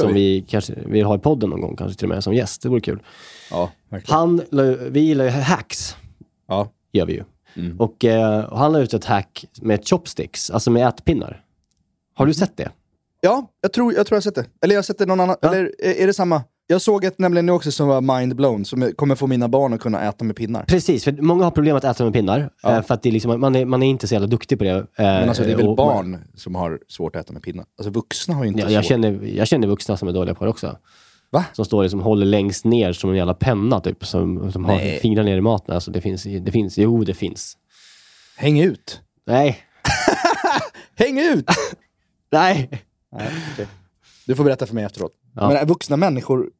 [0.00, 0.40] som vi.
[0.40, 2.62] vi kanske vill ha i podden någon gång, kanske till och med som gäst.
[2.62, 3.02] Det vore kul.
[3.50, 4.18] Ja, verkligen.
[4.18, 4.40] Han,
[4.92, 5.96] vi gillar ju hacks,
[6.48, 6.68] Ja.
[6.92, 7.24] gör vi ju.
[7.54, 7.80] Mm.
[7.80, 11.44] Och, eh, och han la ut ett hack med chopsticks, alltså med ätpinnar.
[12.14, 12.70] Har du sett det?
[13.20, 14.46] Ja, jag tror, jag tror jag har sett det.
[14.60, 15.36] Eller jag har sett det någon annan.
[15.42, 15.48] Ja.
[15.48, 16.42] Eller är, är det samma?
[16.70, 19.80] Jag såg ett nämligen nu också som var mind-blown, som kommer få mina barn att
[19.80, 20.64] kunna äta med pinnar.
[20.64, 22.50] Precis, för många har problem att äta med pinnar.
[22.62, 22.76] Ja.
[22.76, 24.64] eh, För att det är liksom, man, är, man är inte så jävla duktig på
[24.64, 24.70] det.
[24.70, 27.64] eh, Men alltså det är väl och- barn som har svårt att äta med pinnar?
[27.78, 28.88] Alltså vuxna har ju inte Ja, jag, svårt.
[28.88, 30.76] känner, jag känner vuxna som är dåliga på det också.
[31.30, 31.44] Va?
[31.52, 34.06] Som står liksom, håller längst ner som en jävla penna typ.
[34.06, 35.74] Som, som har fingrar ner i maten.
[35.74, 37.56] Alltså det finns, det finns, jo det finns.
[38.36, 39.00] Häng ut!
[39.26, 39.58] Nej,
[40.96, 41.44] Häng ut!
[42.32, 42.70] nej.
[43.12, 43.66] Nej, okej.
[44.26, 45.12] Du får berätta för mig efteråt.
[45.34, 45.48] Ja.
[45.48, 46.50] Men vuxna människor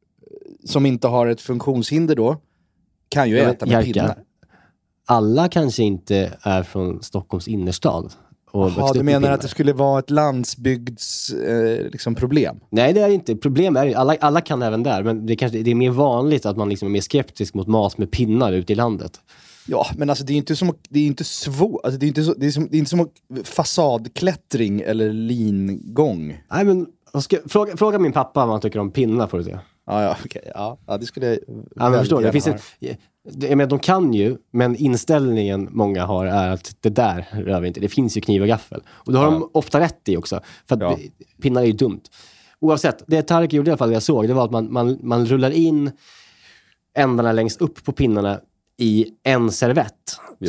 [0.65, 2.37] som inte har ett funktionshinder då,
[3.09, 4.17] kan ju äta med Jerka, pinnar.
[5.05, 8.13] Alla kanske inte är från Stockholms innerstad.
[8.51, 12.59] Och växt Ja, upp du menar att det skulle vara ett landsbygds eh, liksom problem?
[12.69, 13.35] Nej, det är inte.
[13.35, 16.57] Problem är alla, alla kan även där, men det, kanske, det är mer vanligt att
[16.57, 19.19] man liksom är mer skeptisk mot mat med pinnar ute i landet.
[19.67, 21.81] Ja, men alltså det är inte som det är inte svårt.
[21.85, 23.09] Alltså, det, är inte så, det, är som, det är inte som
[23.43, 26.41] fasadklättring eller lingång.
[26.51, 26.87] Nej, men,
[27.21, 29.57] ska, fråga, fråga min pappa vad han tycker om pinnar får du se.
[29.85, 30.51] Ja, ja, okej.
[30.55, 31.39] Ja, ja, det skulle jag
[31.75, 32.21] Ja, men förstår?
[32.21, 36.89] Det finns det- jag menar, de kan ju, men inställningen många har är att det
[36.89, 37.79] där rör vi inte.
[37.79, 38.81] Det finns ju kniv och gaffel.
[38.89, 39.31] Och det har Ja.
[39.31, 40.39] de ofta rätt i också.
[40.67, 40.97] För att Ja.
[41.41, 42.01] pinnar är ju dumt.
[42.59, 44.97] Oavsett, det Tarek gjorde i alla fall, det jag såg, det var att man, man,
[45.01, 45.91] man rullar in
[46.97, 48.39] ändarna längst upp på pinnarna
[48.77, 49.93] i en servett.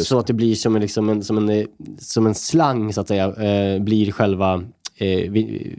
[0.05, 1.67] Så att det blir som en, liksom en, som en, eh,
[1.99, 4.55] som en slang, så att säga, eh, blir själva
[4.97, 5.77] eh, vi,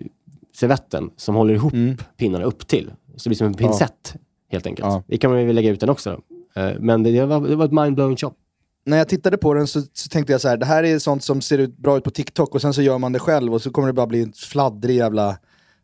[0.53, 1.97] servetten som håller ihop Mm.
[2.17, 2.91] pinnarna upp till.
[3.17, 4.15] Så det blir som en pincett,
[4.51, 4.85] helt enkelt.
[4.85, 5.03] Ja.
[5.07, 6.21] Vi kan väl lägga ut den också.
[6.55, 6.61] Då.
[6.61, 8.33] Eh, men det, var, det var ett mind-blowing shop.
[8.85, 11.23] När jag tittade på den så, så tänkte jag så här, det här är sånt
[11.23, 13.61] som ser ut bra ut på TikTok och sen så gör man det själv och
[13.61, 15.37] så kommer det bara bli en fladdrig jävla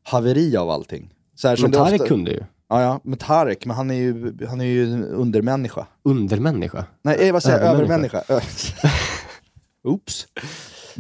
[0.04, 1.14] haveri av allting.
[1.36, 2.44] Så här, Men Tarek ofta- kunde ju.
[2.70, 5.88] Ja, ja, men Tarek, men han är ju, han är ju undermänniska.
[6.04, 6.86] Undermänniska.
[7.02, 7.74] Nej, eh, vad säger jag?
[7.74, 8.24] Övermänniska.
[8.28, 8.88] Övermänniska.
[9.84, 10.28] Oops.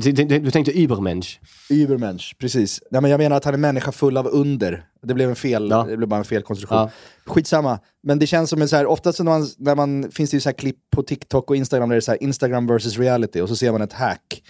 [0.03, 1.39] Du, du, du tänkte Übermensch.
[1.69, 2.81] Übermensch, precis.
[2.91, 4.85] Nej, men jag menar att han är människa full av under.
[5.03, 5.83] Det blev en fel, Ja.
[5.89, 6.77] det blev bara en felkonstruktion.
[6.79, 6.89] Ja.
[7.25, 7.79] Skitsamma.
[8.03, 10.37] Men det känns som en så här, ofta så när man, när man, finns det
[10.37, 12.97] ju så här klipp på TikTok och Instagram där det är så här Instagram versus
[12.97, 14.43] reality och så ser man ett hack.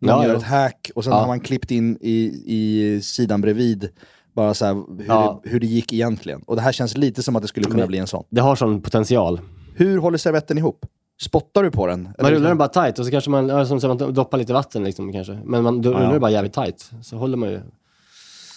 [0.00, 0.38] Man Ja, gör ja.
[0.38, 3.88] ett hack och sen har man klippt in i, i sidan bredvid
[4.34, 5.40] bara så här, hur, Ja.
[5.44, 6.42] det, hur det gick egentligen.
[6.46, 8.24] Och det här känns lite som att det skulle kunna Men- bli en sån.
[8.30, 9.40] Det har sån potential.
[9.74, 10.86] Hur håller servetten ihop?
[11.20, 12.08] Spottar du på den?
[12.22, 14.52] Man rullar den bara tight och så kanske man, ja, som så man doppar lite
[14.52, 15.38] vatten liksom kanske.
[15.44, 15.98] Men man Ja, ja.
[15.98, 16.90] rullar det bara jävligt tight.
[17.02, 17.60] Så håller man ju.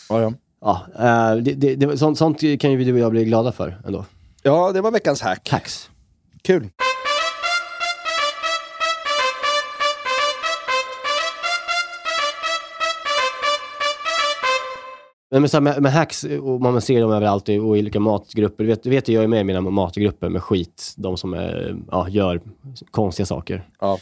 [0.10, 0.34] Ja, ja.
[0.62, 3.82] Ja, eh, det, det, det, sånt, sånt kan ju du och jag bli glada för
[3.86, 4.06] ändå.
[4.44, 5.50] ja, det var veckans hack.
[5.50, 5.90] Hacks.
[6.42, 6.70] Kul.
[15.32, 17.80] Men med, så här, med, med hacks, och man ser dem överallt i och i
[17.80, 18.64] olika matgrupper.
[18.64, 20.94] Du vet, vet jag är med i mina matgrupper med skit.
[20.98, 22.42] De som är, ja, gör
[22.92, 23.70] konstiga saker.
[23.80, 23.98] Ja.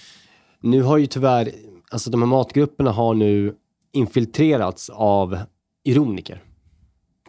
[0.62, 1.52] Nu har ju tyvärr,
[1.92, 3.56] alltså de här matgrupperna har nu
[3.92, 5.40] infiltrerats av
[5.84, 6.44] ironiker.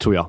[0.02, 0.26] Tror jag.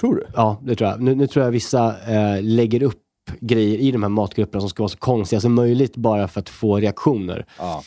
[0.00, 0.26] Tror du?
[0.34, 1.00] Ja, det tror jag.
[1.00, 3.02] Nu, nu tror jag vissa eh, lägger upp
[3.40, 6.48] grejer i de här matgrupperna som ska vara så konstiga som möjligt bara för att
[6.48, 7.46] få reaktioner.
[7.58, 7.82] Ja.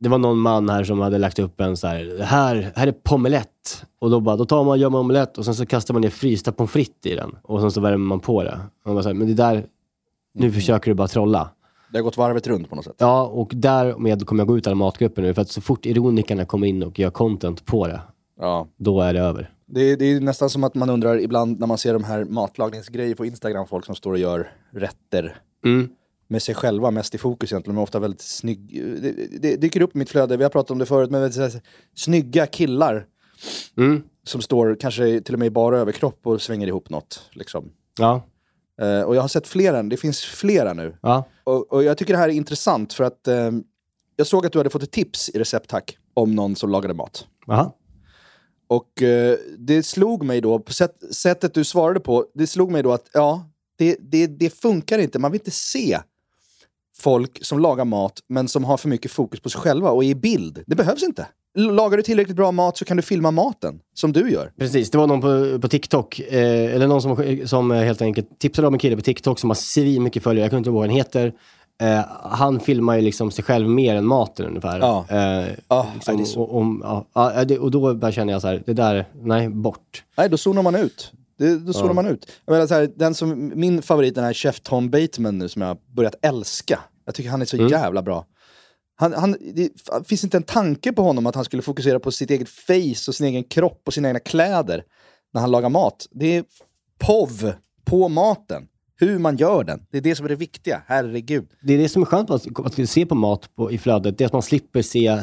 [0.00, 2.92] Det var någon man här som hade lagt upp en så här, här, här är
[2.92, 3.84] pomelett.
[3.98, 6.10] Och då, bara, då tar man, gör man omelett och sen så kastar man ner
[6.10, 7.30] frysta pommes frites i den.
[7.42, 8.50] Och sen så värmer man på det.
[8.82, 9.66] Och man bara så här, men det där,
[10.34, 11.50] nu försöker du bara trolla.
[11.92, 12.94] Det har gått varvet runt på något sätt.
[12.98, 15.34] Ja, och därmed kommer jag gå ut ur den matgruppen nu.
[15.34, 18.00] För att så fort ironikerna kommer in och gör content på det,
[18.40, 18.66] Ja.
[18.76, 19.50] då är det över.
[19.66, 22.24] Det, är- det är nästan som att man undrar ibland när man ser de här
[22.24, 25.88] matlagningsgrejer på Instagram, folk som står och gör rätter Mm.
[26.28, 28.82] Med sig själva mest i fokus egentligen, men ofta väldigt snygg.
[29.02, 31.40] Det, det dyker upp i mitt flöde, vi har pratat om det förut, men väldigt
[31.40, 31.62] här,
[31.94, 33.06] snygga killar
[33.76, 34.02] Mm.
[34.24, 37.22] som står kanske till och med i bara överkropp och svänger ihop något.
[37.32, 37.70] Liksom.
[37.98, 38.22] Ja.
[38.80, 40.96] Eh, och jag har sett flera, det finns flera nu.
[41.02, 41.24] Ja.
[41.44, 43.50] Och, och jag tycker det här är intressant för att eh,
[44.16, 47.26] jag såg att du hade fått ett tips i Recepthack om någon som lagade mat.
[47.48, 47.76] Aha.
[48.68, 52.82] Och eh, det slog mig då, på sätt, sättet du svarade på, det slog mig
[52.82, 55.18] då att ja, det, det, det funkar inte.
[55.18, 55.98] Man vill inte se
[57.00, 60.08] folk som lagar mat men som har för mycket fokus på sig själva och är
[60.08, 60.62] i bild.
[60.66, 61.26] Det behövs inte.
[61.54, 64.52] Lagar du tillräckligt bra mat så kan du filma maten, som du gör.
[64.58, 68.38] Precis, det var någon på, på TikTok, eh, eller någon som, som eh, helt enkelt
[68.38, 70.74] tipsade om en kille på TikTok som har svin mycket följare, jag kan inte ihåg
[70.74, 71.32] vad han heter.
[71.82, 74.78] Eh, han filmar ju liksom sig själv mer än maten ungefär.
[74.78, 75.04] Ja.
[75.08, 76.42] Eh, liksom, så.
[76.42, 76.80] och, om,
[77.14, 80.04] ja, ja, det, och då bara känner jag så här, det där, nej, bort.
[80.16, 81.12] Nej, då zonar man ut.
[81.38, 81.92] Det, då zonar Ja.
[81.92, 82.26] man ut.
[82.46, 85.62] Jag menar, så här, den som, min favorit, den här Chef Tom Bateman nu, som
[85.62, 86.80] jag har börjat älska.
[87.06, 87.68] Jag tycker han är så Mm.
[87.68, 88.26] jävla bra.
[89.00, 89.70] Han, han, det
[90.08, 93.14] finns inte en tanke på honom att han skulle fokusera på sitt eget face och
[93.14, 94.82] sin egen kropp och sina egna kläder.
[95.34, 96.06] när han lagar mat.
[96.10, 96.44] Det är
[96.98, 97.52] POV
[97.84, 98.66] på maten.
[99.00, 99.80] Hur man gör den.
[99.90, 100.82] Det är det som är det viktiga.
[100.86, 101.48] Herregud.
[101.62, 102.46] Det är det som är skönt att,
[102.80, 104.18] att se på mat på, i flödet.
[104.18, 105.20] Det är att man slipper se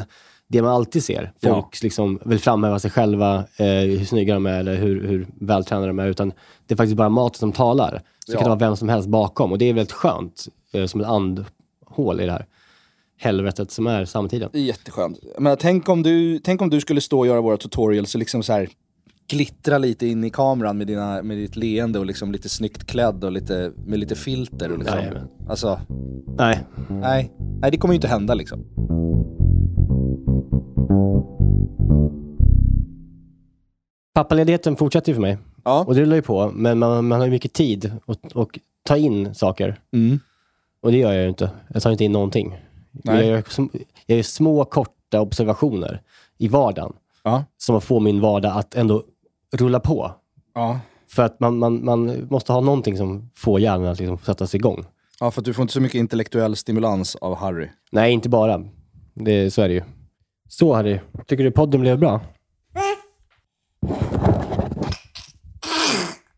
[0.48, 1.32] det man alltid ser.
[1.40, 1.54] Ja.
[1.54, 5.86] Folk liksom vill framhäva sig själva, eh, hur snygga de är eller hur, hur vältränade
[5.86, 6.06] de är.
[6.06, 6.32] Utan
[6.66, 8.02] det är faktiskt bara maten som talar.
[8.26, 8.38] Så Ja.
[8.38, 9.52] kan det vara vem som helst bakom.
[9.52, 12.46] Och det är väldigt skönt, eh, som ett andhål i det här
[13.18, 14.50] helvetet som är samtiden.
[14.52, 15.18] Jätteskönt.
[15.38, 18.42] Men tänk, om du, tänk om du skulle stå och göra våra tutorials och liksom
[18.42, 18.68] så här
[19.30, 23.24] glittra lite in i kameran med, dina, med ditt leende och liksom lite snyggt klädd
[23.24, 24.72] och lite, med lite filter.
[24.72, 24.98] Och liksom.
[24.98, 25.28] Jajamän.
[25.48, 25.80] Alltså,
[26.38, 27.32] Nej, nej.
[27.60, 28.64] nej, det kommer ju inte hända liksom.
[34.14, 35.38] Pappaledigheten fortsätter ju för mig.
[35.64, 35.84] Ja.
[35.84, 38.96] Och det rullar ju på, men man, man har ju mycket tid att och ta
[38.96, 39.80] in saker.
[39.92, 40.20] Mm.
[40.80, 41.50] Och det gör jag ju inte.
[41.74, 42.58] Jag tar inte in någonting.
[42.90, 43.16] Nej.
[43.16, 43.42] Jag gör,
[44.06, 46.02] jag gör små, korta observationer
[46.38, 46.92] i vardagen
[47.22, 47.44] Ja.
[47.56, 49.02] som får min vardag att ändå
[49.52, 50.12] rulla på.
[50.54, 50.80] Ja.
[51.08, 54.84] För att man, man, man måste ha någonting som får hjärnan att liksom sättas igång.
[55.20, 57.68] ja, för att du får inte så mycket intellektuell stimulans av Harry.
[57.90, 58.64] Nej, inte bara.
[59.14, 59.82] Det, så är det ju.
[60.48, 62.20] Så Harry, tycker du podden blev bra?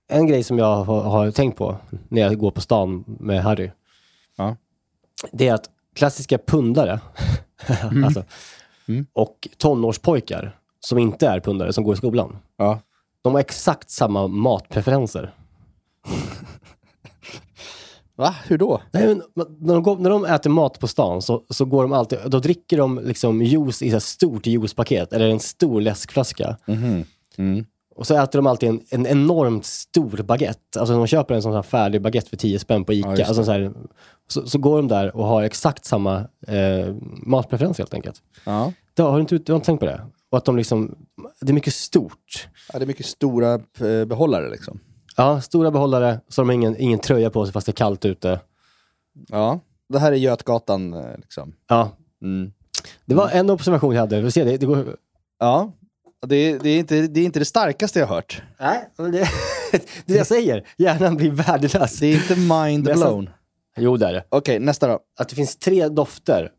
[0.09, 1.77] En grej som jag har, har tänkt på
[2.09, 3.71] när jag går på stan med Harry,
[4.37, 4.57] Ja.
[5.33, 7.01] det är att klassiska pundare
[8.05, 8.25] alltså,
[8.89, 9.07] Mm.
[9.13, 12.81] och tonårspojkar som inte är pundare, som går i skolan, Ja.
[13.23, 15.35] de har exakt samma matpreferenser.
[18.19, 18.35] Va?
[18.47, 18.81] Hur då?
[18.91, 21.93] Nej, men, när, de går, när de äter mat på stan så, så går de
[21.93, 26.57] alltid, då dricker de liksom juice i ett stort juicepaket eller en stor läskflaska.
[26.67, 27.05] Mhm.
[27.37, 27.65] Mm.
[27.95, 30.81] Och så äter de alltid en, en enormt stor baguette.
[30.81, 33.09] Alltså de köper en sån här färdig baguette för 10 spänn på Ica.
[33.09, 33.29] Ja, just det.
[33.29, 33.73] alltså så, här,
[34.29, 38.23] så, så går de där och har exakt samma eh, matpreferens helt enkelt.
[38.45, 38.73] Ja.
[38.95, 40.01] Det, har, du inte, du har inte tänkt på det?
[40.31, 40.95] Och att de liksom,
[41.41, 42.49] det är mycket stort.
[42.73, 42.79] ja.
[42.79, 44.81] Det är mycket stora eh, behållare liksom.
[45.19, 48.05] Ja, stora behållare, så de har ingen, ingen tröja på sig fast det är kallt
[48.05, 48.41] ute.
[49.29, 49.61] Ja.
[49.89, 51.53] Det här är Götgatan eh, liksom.
[51.69, 51.91] Ja,
[52.23, 52.53] Mm.
[53.07, 54.21] det var en observation jag hade.
[54.21, 54.97] Vi ser, det, det går,
[55.39, 55.73] Ja.
[56.27, 58.43] Det är, det, är inte, det är inte det starkaste jag har hört.
[58.61, 59.29] Nej, men det,
[60.07, 60.67] det jag säger.
[60.79, 61.99] Hjärnan blir värdelös.
[61.99, 63.09] Det är inte mind Det är sant.
[63.11, 63.31] blown.
[63.77, 64.25] Jo, det är det.
[64.29, 64.99] Okej, nästa då.
[65.21, 66.51] Att det finns tre dofter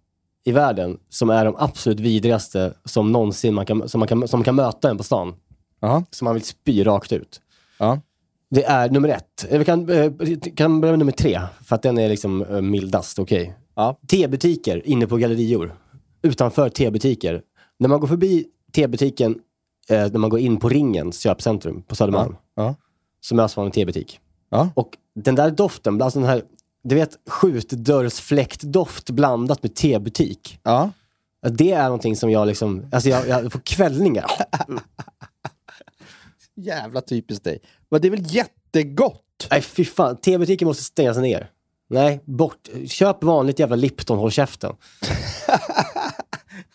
[0.45, 4.39] i världen som är de absolut vidrigaste som någonsin man kan, som man kan, som
[4.39, 5.35] man kan möta en på stan.
[5.79, 6.03] Ja.
[6.11, 7.41] Som man vill spy rakt ut.
[7.77, 7.99] Ja.
[8.49, 9.45] Det är nummer ett.
[9.49, 10.11] Eh, Vi kan, eh,
[10.55, 13.19] kan börja med nummer tre, för att den är liksom eh, mildast.
[13.19, 13.53] Okej.
[13.75, 13.97] Ja.
[14.07, 15.75] Tebutiker inne på gallerior.
[16.21, 17.41] Utanför tebutiker.
[17.77, 19.39] När man går förbi tebutiken,
[19.89, 22.75] eh, när man går in på Ringens köpcentrum på Södermalm, Ja.
[23.21, 24.19] så möts man av en tebutik.
[24.49, 24.69] Ja.
[24.75, 26.43] Och den där doften, alltså den här,
[26.83, 30.59] du vet skjutdörrsfläktdoft blandat med tebutik.
[30.63, 30.91] Ja.
[31.49, 34.25] Det är någonting som jag liksom, alltså jag, jag får kvällningar.
[36.55, 37.59] Jävla typiskt dig.
[37.91, 39.47] Men det är väl jättegott?
[39.51, 41.49] Nej fy fan, tebutiken måste stängas ner.
[41.89, 42.69] Nej, bort.
[42.87, 44.75] Köp vanligt jävla Lipton, håll käften.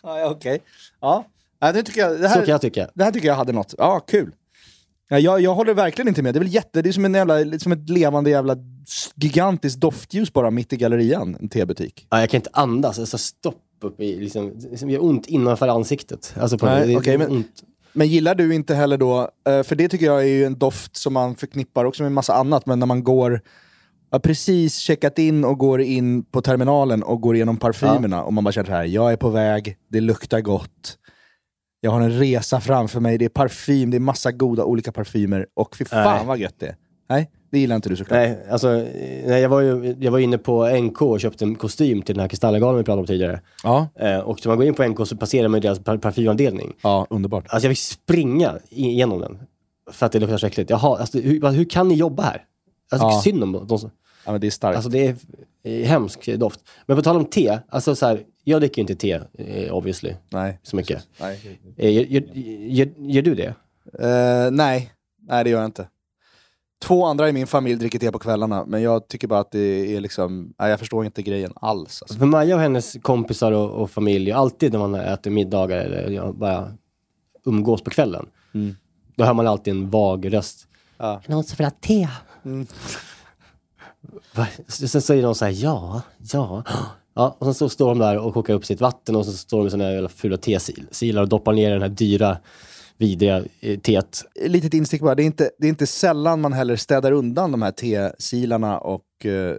[0.03, 0.61] Ja, okej.
[1.01, 1.25] Ja.
[1.59, 2.89] Ja, det, tycker jag, det, Så här, kan jag tycka.
[2.93, 3.75] det här tycker jag hade något.
[3.77, 4.31] Ja, kul.
[5.09, 6.33] Ja, jag, jag håller verkligen inte med.
[6.33, 6.81] Det är väl jätte...
[6.81, 8.57] Det är som, en jävla, som ett levande jävla
[9.15, 11.37] gigantiskt doftljus bara mitt i gallerian.
[11.39, 12.07] En tebutik.
[12.09, 16.33] Ja, jag kan inte andas, alltså stopp upp i, liksom, det gör ont innanför ansiktet.
[16.39, 17.63] Alltså på, Nej, det, det okej, är men- ont.
[17.97, 20.95] Men gillar du inte heller då, eh, för det tycker jag är ju en doft
[20.95, 23.41] som man förknippar också med massa annat, men när man går,
[24.11, 28.43] har precis checkat in och går in på terminalen och går igenom parfymerna och man
[28.43, 30.97] bara känner så här, jag är på väg, det luktar gott,
[31.81, 35.47] jag har en resa framför mig, det är parfym, det är massa goda olika parfymer
[35.53, 36.25] och fy fan Nej.
[36.27, 36.75] vad gött det är.
[37.09, 38.17] Nej, det gillar inte du såklart.
[38.17, 38.67] Nej, alltså,
[39.25, 42.21] nej, jag, var ju, jag var inne på NK och köpte en kostym till den
[42.21, 43.41] här Kristallegalan vi pratade om tidigare.
[43.63, 46.73] Ja, Eh, och när man går in på NK så passerar man deras par- parfymavdelning.
[46.83, 47.45] ja underbart.
[47.47, 49.37] Alltså jag vill springa igenom den.
[49.91, 50.69] För att det luktar så äckligt.
[50.69, 52.43] Jaha, alltså, hur, hur kan ni jobba här?
[52.91, 53.21] Alltså Ja.
[53.23, 53.91] synd om de som...
[54.25, 54.75] Ja, men det är starkt.
[54.75, 55.15] Alltså det
[55.63, 56.59] är hemsk doft.
[56.85, 60.13] Men på tal om te, alltså så här, jag dricker ju inte te, eh, obviously,
[60.29, 60.59] nej.
[60.63, 61.07] så mycket.
[61.21, 61.39] Nej.
[61.77, 62.23] Eh, Gör, gör,
[62.67, 63.53] gör, gör du det?
[63.99, 64.91] Eh, nej,
[65.27, 65.87] nej det gör jag inte.
[66.85, 69.95] Två andra i min familj dricker te på kvällarna, men jag tycker bara att det
[69.95, 72.01] är liksom, nej, jag förstår inte grejen alls.
[72.01, 72.17] Alltså.
[72.17, 76.31] För Maja och hennes kompisar och, och familj, alltid när man äter middagar eller ja,
[76.31, 76.71] bara
[77.45, 78.75] umgås på kvällen, Mm.
[79.15, 80.67] då hör man alltid en vag röst.
[80.97, 81.21] Ja.
[81.27, 82.07] Någon som vill ha te?
[84.35, 84.47] Va?
[84.67, 86.01] Sen säger de så här, ja,
[86.33, 86.63] ja.
[87.13, 89.57] Ja, och sen så står de där och kokar upp sitt vatten och så står
[89.57, 92.37] de med såna jävla fula tesilar och doppar ner den här dyra,
[92.97, 94.23] vidriga eh, teet.
[94.45, 97.61] Litet instick bara, det är, inte, det är inte sällan man heller städar undan de
[97.61, 99.55] här tesilarna och uh,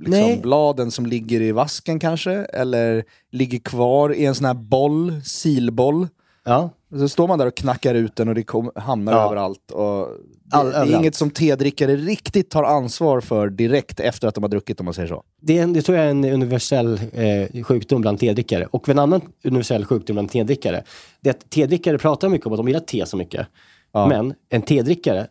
[0.00, 0.36] Nej.
[0.36, 6.08] tebladen som ligger i vasken kanske, eller ligger kvar i en sån här boll, silboll.
[6.44, 6.70] Ja.
[6.98, 9.26] Så står man där och knackar ut den och det kom, hamnar Ja.
[9.26, 9.70] överallt.
[9.70, 10.08] Och
[10.50, 14.48] All- det är inget som tedrickare riktigt tar ansvar för direkt efter att de har
[14.48, 15.22] druckit om man säger så.
[15.40, 18.66] Det, är det tror jag är en universell eh, sjukdom bland tedrickare.
[18.66, 20.84] Och en annan universell sjukdom bland tedrickare,
[21.20, 23.46] det är att tedrickare pratar mycket om att de gillar te så mycket.
[23.92, 24.06] Ja.
[24.06, 25.26] Men en tedrickare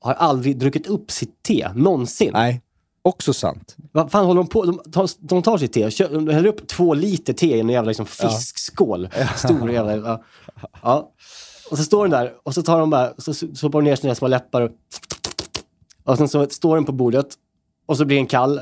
[0.00, 2.30] har aldrig druckit upp sitt te, någonsin.
[2.32, 2.60] Nej,
[3.02, 3.76] också sant.
[3.92, 4.64] Vad fan håller de på?
[4.64, 7.68] De tar, de tar sitt te, kör, de häller upp två liter te i en
[7.68, 9.08] jävla liksom, fiskskål.
[9.36, 9.96] Stor jävla...
[9.96, 10.24] Ja.
[10.82, 11.12] ja.
[11.70, 14.14] Och så står den där och så tar de bara, så så de ner sina
[14.14, 14.70] små läppar och,
[16.04, 17.26] och sen så står den på bordet
[17.86, 18.60] och så blir den kall.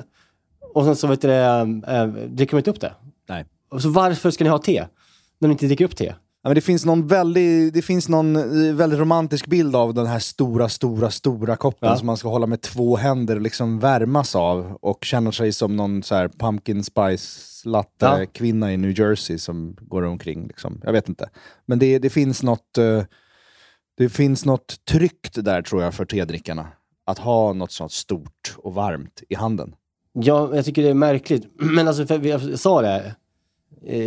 [0.75, 1.65] Och sen så vet du äh,
[2.07, 2.95] dricker de inte upp det.
[3.29, 3.45] Nej.
[3.69, 4.87] Och så varför ska ni ha te?
[5.39, 6.15] När ni inte dricker upp te?
[6.47, 10.19] Men det finns någon väldigt, det finns någon eh, väldigt romantisk bild av den här
[10.19, 11.97] stora, stora, stora koppen Ja.
[11.97, 15.77] som man ska hålla med två händer och liksom värmas av och känner sig som
[15.77, 18.27] någon så här pumpkin spice latte Ja.
[18.33, 20.47] kvinna i New Jersey som går omkring.
[20.47, 20.81] Liksom.
[20.85, 21.29] Jag vet inte.
[21.67, 23.03] Men det, det finns något eh,
[23.99, 26.67] det finns något tryggt där tror jag för tedrickarna.
[27.07, 29.75] Att ha något sånt stort och varmt i handen.
[30.13, 31.47] Ja, jag tycker det är märkligt.
[31.59, 33.13] Men alltså, för jag sa det eh,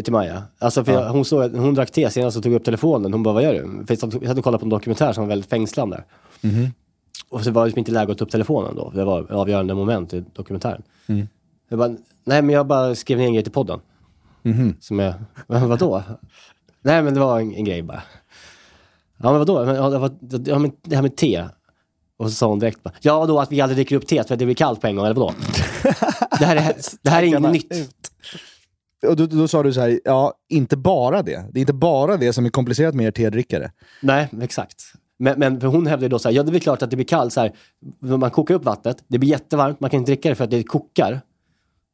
[0.03, 0.43] till Maja.
[0.59, 1.01] Alltså, för Ja.
[1.03, 3.13] jag, hon, såg, hon drack te senast och tog upp telefonen.
[3.13, 3.59] Hon bara, vad gör du?
[3.85, 6.03] För jag satt- hade kollat på en dokumentär som var väldigt fängslande.
[7.29, 8.91] Och så var det liksom inte läge att ta upp telefonen då.
[8.95, 10.81] Det var ett avgörande moment i dokumentären.
[11.69, 11.89] Jag bara,
[12.23, 13.79] nej men jag bara skrev ner en grej till podden.
[14.79, 15.13] Som jag,
[15.47, 16.03] vadå?
[16.81, 18.01] nej men det var en, en grej bara.
[19.17, 19.65] Ja men vadå?
[19.65, 20.09] Men, ja,
[20.45, 21.45] ja, men det här med te.
[22.17, 24.33] Och så sa hon direkt bara, ja då att vi aldrig dricker upp teet för
[24.35, 25.33] att det blir kallt på en gång, eller vadå?
[26.39, 27.73] det här är, det här är inget nytt.
[29.07, 31.45] Och då, då sa du så här, ja, inte bara det.
[31.51, 33.71] Det är inte bara det som är komplicerat med er tedrickare.
[34.01, 34.83] Nej, exakt.
[35.19, 37.33] Men, men hon hävdade då så här, ja det är klart att det blir kallt
[37.33, 37.55] så här.
[37.99, 40.63] Man kokar upp vattnet, det blir jättevarmt, man kan inte dricka det för att det
[40.63, 41.21] kokar.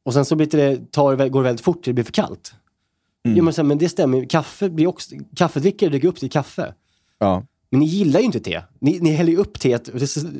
[0.04, 2.54] Och sen så blir det, tar, går det väldigt fort, det blir för kallt.
[3.22, 6.74] Ja, men, så här, men det stämmer, kaffe blir också, kaffedrickare dricker upp sitt kaffe.
[7.18, 7.42] Ja.
[7.70, 8.62] Men ni gillar ju inte te.
[8.78, 9.84] Ni, ni häller ju upp teet,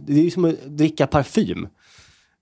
[0.06, 1.68] det är ju som att dricka parfym.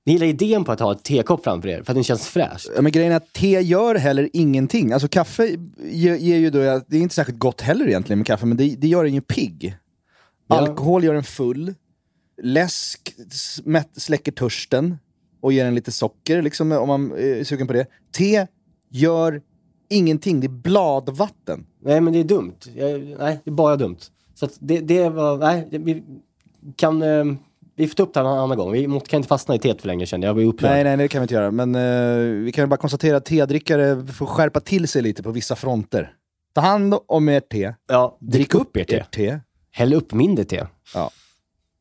[0.06, 2.66] Ni gillar idén på att ha ett tekopp framför er, för att den känns fräsch.
[2.76, 4.92] Ja, men grejen är att te gör heller ingenting.
[4.92, 8.46] Alltså kaffe ger, ger ju då, det är inte särskilt gott heller egentligen med kaffe,
[8.46, 9.76] men det, det gör en ju pigg.
[10.46, 10.56] Ja.
[10.56, 11.74] Alkohol gör en full.
[12.42, 14.96] Läsk smätt, släcker törsten
[15.40, 17.86] och ger en lite socker liksom, om man är sugen på det.
[18.12, 18.46] Te
[18.90, 19.42] gör
[19.88, 21.66] ingenting, det är bladvatten.
[21.82, 22.56] Nej, men det är dumt.
[22.74, 23.98] Jag, nej, det är bara dumt.
[24.34, 26.02] Så det, det var, nej, vi
[26.76, 27.24] kan, eh,
[27.76, 28.72] vi får ta upp det en annan gång.
[28.72, 30.42] Vi kan inte fastna i teet för länge kände jag.
[30.42, 30.62] Jag.
[30.62, 31.50] Nej, nej, det kan vi inte göra.
[31.50, 35.56] Men eh, vi kan bara konstatera att tedrickare får skärpa till sig lite på vissa
[35.56, 36.12] fronter.
[36.54, 37.74] Ta hand om ert te.
[37.88, 39.04] Ja, Drick upp ert te.
[39.04, 39.38] te.
[39.70, 40.66] Häll upp mindre te.
[40.94, 41.10] Ja.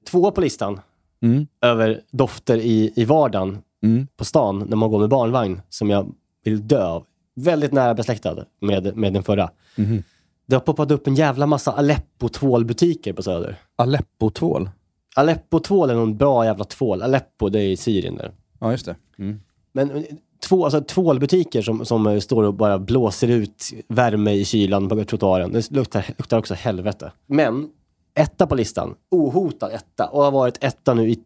[0.07, 0.79] Två på listan
[1.21, 1.47] Mm.
[1.61, 4.07] över dofter i, i vardagen Mm.
[4.17, 6.13] på stan när man går med barnvagn som jag
[6.43, 7.05] vill dö av.
[7.35, 9.49] Väldigt nära besläktad med, med den förra.
[9.75, 10.03] Mhm.
[10.45, 13.55] Det har poppat upp en jävla massa Aleppo-tvålbutiker på Söder.
[13.75, 14.69] Aleppo-tvål.
[15.15, 17.01] Aleppo-tvål är någon bra jävla tvål.
[17.01, 18.31] Aleppo, det är i Syrien där.
[18.59, 18.95] Ja, just det.
[19.19, 19.39] Mm.
[19.71, 20.03] Men eh,
[20.43, 25.03] två, alltså, tvålbutiker som, som eh, står och bara blåser ut värme i kylan på
[25.03, 25.51] trottoaren.
[25.51, 27.11] Det luktar, luktar också helvete.
[27.27, 27.69] Men
[28.15, 31.19] etta på listan, ohotad etta och har varit etta nu i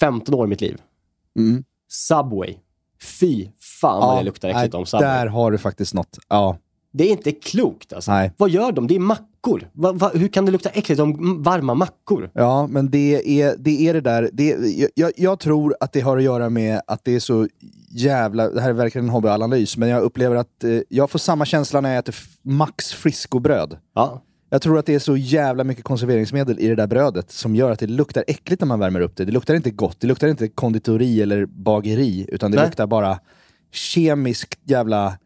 [0.00, 0.80] 15 år i mitt liv.
[1.38, 1.64] Mm.
[1.88, 2.56] Subway.
[3.20, 3.48] Fy
[3.80, 5.08] fan vad det luktar äckligt om Subway.
[5.08, 6.18] Där har du faktiskt något.
[6.28, 6.56] Ja.
[6.92, 8.10] Det är inte klokt alltså.
[8.10, 8.32] Nej.
[8.36, 8.86] Vad gör de?
[8.86, 9.70] Det är mackor.
[9.72, 12.30] Va, va, hur kan det lukta äckligt om varma mackor?
[12.34, 14.30] Ja, men det är det, är det där.
[14.32, 14.44] Det,
[14.78, 17.48] jag- jag, jag tror att det har att göra med att det är så
[17.90, 18.48] jävla...
[18.50, 21.80] Det här är verkligen en hobbyanalys, men jag upplever att eh, jag får samma känsla
[21.80, 23.76] när jag äter Max Frisco-bröd.
[23.94, 24.22] Ja.
[24.50, 27.70] Jag tror att det är så jävla mycket konserveringsmedel i det där brödet som gör
[27.70, 29.24] att det luktar äckligt när man värmer upp det.
[29.24, 32.66] Det luktar inte gott, det luktar inte konditori eller bageri, utan det Nej.
[32.66, 33.18] luktar bara
[33.72, 35.18] kemiskt jävla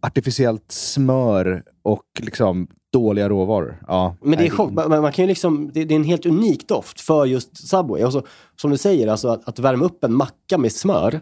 [0.00, 3.82] artificiellt smör och liksom dåliga råvaror.
[3.88, 4.72] Ja, Men det är chock.
[4.72, 8.04] Man, man kan ju liksom, det, det är en helt unik doft för just Subway.
[8.04, 8.22] Och så,
[8.60, 11.20] som du säger, alltså att, att värma upp en macka med smör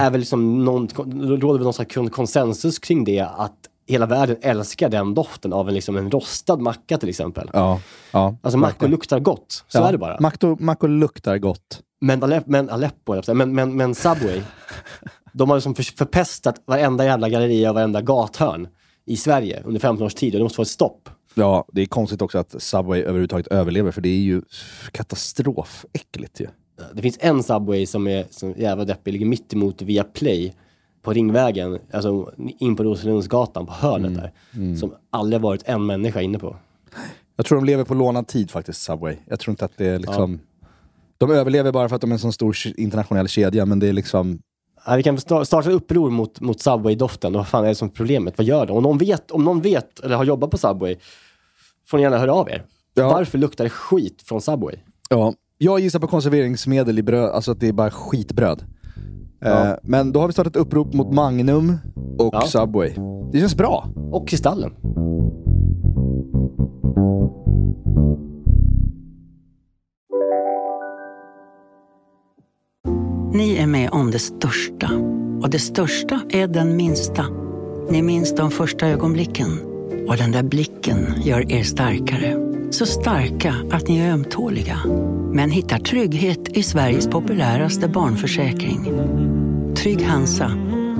[0.00, 0.88] är väl liksom någon,
[1.38, 3.56] råder väl någon slags kon- konsensus kring det att
[3.86, 7.50] hela världen älskar den doften av en, liksom en rostad macka till exempel.
[7.52, 7.80] Ja,
[8.12, 8.36] ja.
[8.42, 10.16] Alltså mackor luktar gott, så Ja, är det bara.
[10.20, 11.80] Macko, Macko luktar gott.
[12.00, 14.42] Men, Alep, men Aleppo, men, men, men Subway,
[15.32, 18.68] de har liksom för, förpestat varenda jävla galleria och varenda gathörn
[19.06, 21.08] i Sverige under 15 års tid och det måste få ett stopp.
[21.34, 24.42] Ja, det är konstigt också att Subway överhuvudtaget överlever, för det är ju
[24.92, 26.46] katastrofäckligt ju.
[26.94, 30.54] Det finns en Subway som är som jävla deppig, ligger mitt emot Viaplay
[31.02, 34.32] på Ringvägen, alltså in på Rosenlundsgatan på hörnet där.
[34.76, 36.56] Som aldrig varit en människa inne på.
[37.36, 39.16] Jag tror de lever på lånad tid faktiskt, Subway.
[39.26, 40.40] Jag tror inte att det är liksom...
[41.18, 43.92] De överlever bara för att de är en sån stor internationell kedja, men det är
[43.92, 44.38] liksom...
[44.86, 47.32] Ja, vi kan sta- starta uppror mot, mot Subway-doften.
[47.32, 48.38] Vad fan är det som är problemet?
[48.38, 48.76] Vad gör de?
[48.76, 50.96] Om någon, vet, om någon vet, eller har jobbat på Subway,
[51.86, 52.62] får ni gärna höra av er.
[52.94, 53.08] Ja.
[53.10, 54.74] Varför luktar det skit från Subway?
[55.08, 55.34] Ja.
[55.58, 58.64] Jag gissar på konserveringsmedel i bröd, alltså att det är bara skitbröd.
[59.44, 61.76] Eh, men då har vi startat upprop mot Magnum
[62.18, 62.40] och Ja.
[62.40, 62.92] Subway.
[63.32, 63.88] Det känns bra.
[64.12, 64.72] Och Kristallen.
[73.32, 74.90] Ni är med om det största.
[75.42, 77.26] Och det största är den minsta.
[77.90, 79.60] Ni minns de första ögonblicken.
[80.08, 82.36] Och den där blicken gör er starkare.
[82.70, 84.78] Så starka att ni är ömtåliga.
[85.32, 88.84] Men hittar trygghet i Sveriges populäraste barnförsäkring.
[89.76, 90.52] Trygg Hansa.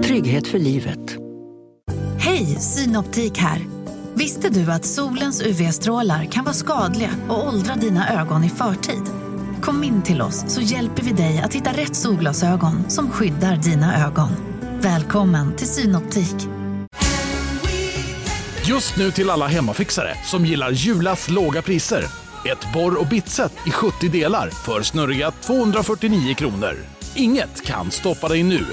[0.04, 1.16] Trygghet för livet.
[2.18, 3.60] Hej, Synoptik här.
[4.14, 9.19] Visste du att solens UV-strålar kan vara skadliga och åldra dina ögon i förtid?
[9.70, 14.06] Kom in till oss så hjälper vi dig att hitta rätt solglasögon som skyddar dina
[14.06, 14.28] ögon.
[14.80, 16.34] Välkommen till Synoptik.
[18.66, 22.04] Just nu till alla hemmafixare som gillar Julas låga priser.
[22.52, 26.76] Ett borr och bitset i 70 delar för snurriga 249 kronor.
[27.16, 28.64] Inget kan stoppa dig nu.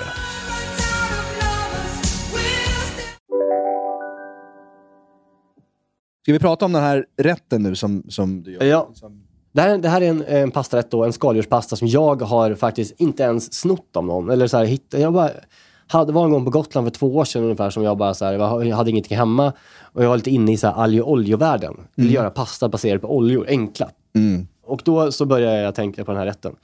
[6.23, 8.63] Ska vi prata om den här rätten nu som, som du gör?
[8.63, 8.93] Ja.
[9.57, 13.01] Det här, det här är en, en pastarätt då, en skaldjurspasta som jag har faktiskt
[13.01, 14.29] inte ens snott av någon.
[14.29, 15.29] Eller så här, hitt, jag bara,
[15.87, 18.25] hade, var en gång på Gotland för två år sedan ungefär som jag bara så
[18.25, 18.33] här,
[18.63, 19.53] jag hade ingenting hemma
[19.93, 21.77] och jag var lite inne i så här alg och oljevärlden.
[21.95, 23.89] Ville göra pasta baserad på oljor, enkla.
[24.65, 26.55] Och då så började jag tänka på den här rätten.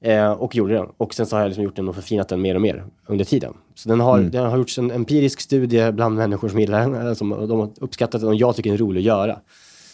[0.00, 0.86] Eh, och gjorde den.
[0.96, 3.24] Och sen så har jag liksom gjort den och förfinat den mer och mer under
[3.24, 3.54] tiden.
[3.74, 7.06] Så den har, den har gjorts en empirisk studie bland människor som gillar den.
[7.06, 9.36] eh, Som, de har uppskattat den och jag tycker den är rolig att göra.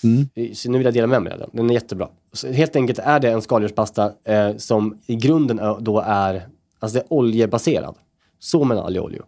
[0.05, 0.55] Mm.
[0.55, 1.51] Så nu vill jag dela med mig av den.
[1.53, 2.09] Den är jättebra.
[2.33, 6.99] Så helt enkelt är det en skaldjurspasta eh, som i grunden eh, då är, alltså
[6.99, 7.95] det är oljebaserad.
[8.39, 9.23] Så med alg olja.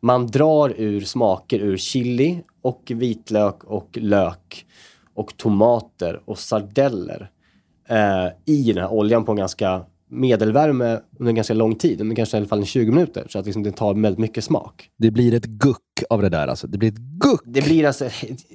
[0.00, 4.66] Man drar ur smaker ur chili och vitlök och lök
[5.14, 7.30] och tomater och sardeller
[7.88, 12.36] eh, i den här oljan på en ganska medelvärme under ganska lång tid, under kanske
[12.36, 14.88] i alla fall 20 minuter, så att liksom det tar väldigt mycket smak.
[14.98, 15.78] Det blir ett guck
[16.10, 16.66] av det där alltså.
[16.66, 17.40] Det blir ett guck!
[17.44, 18.08] Det blir alltså,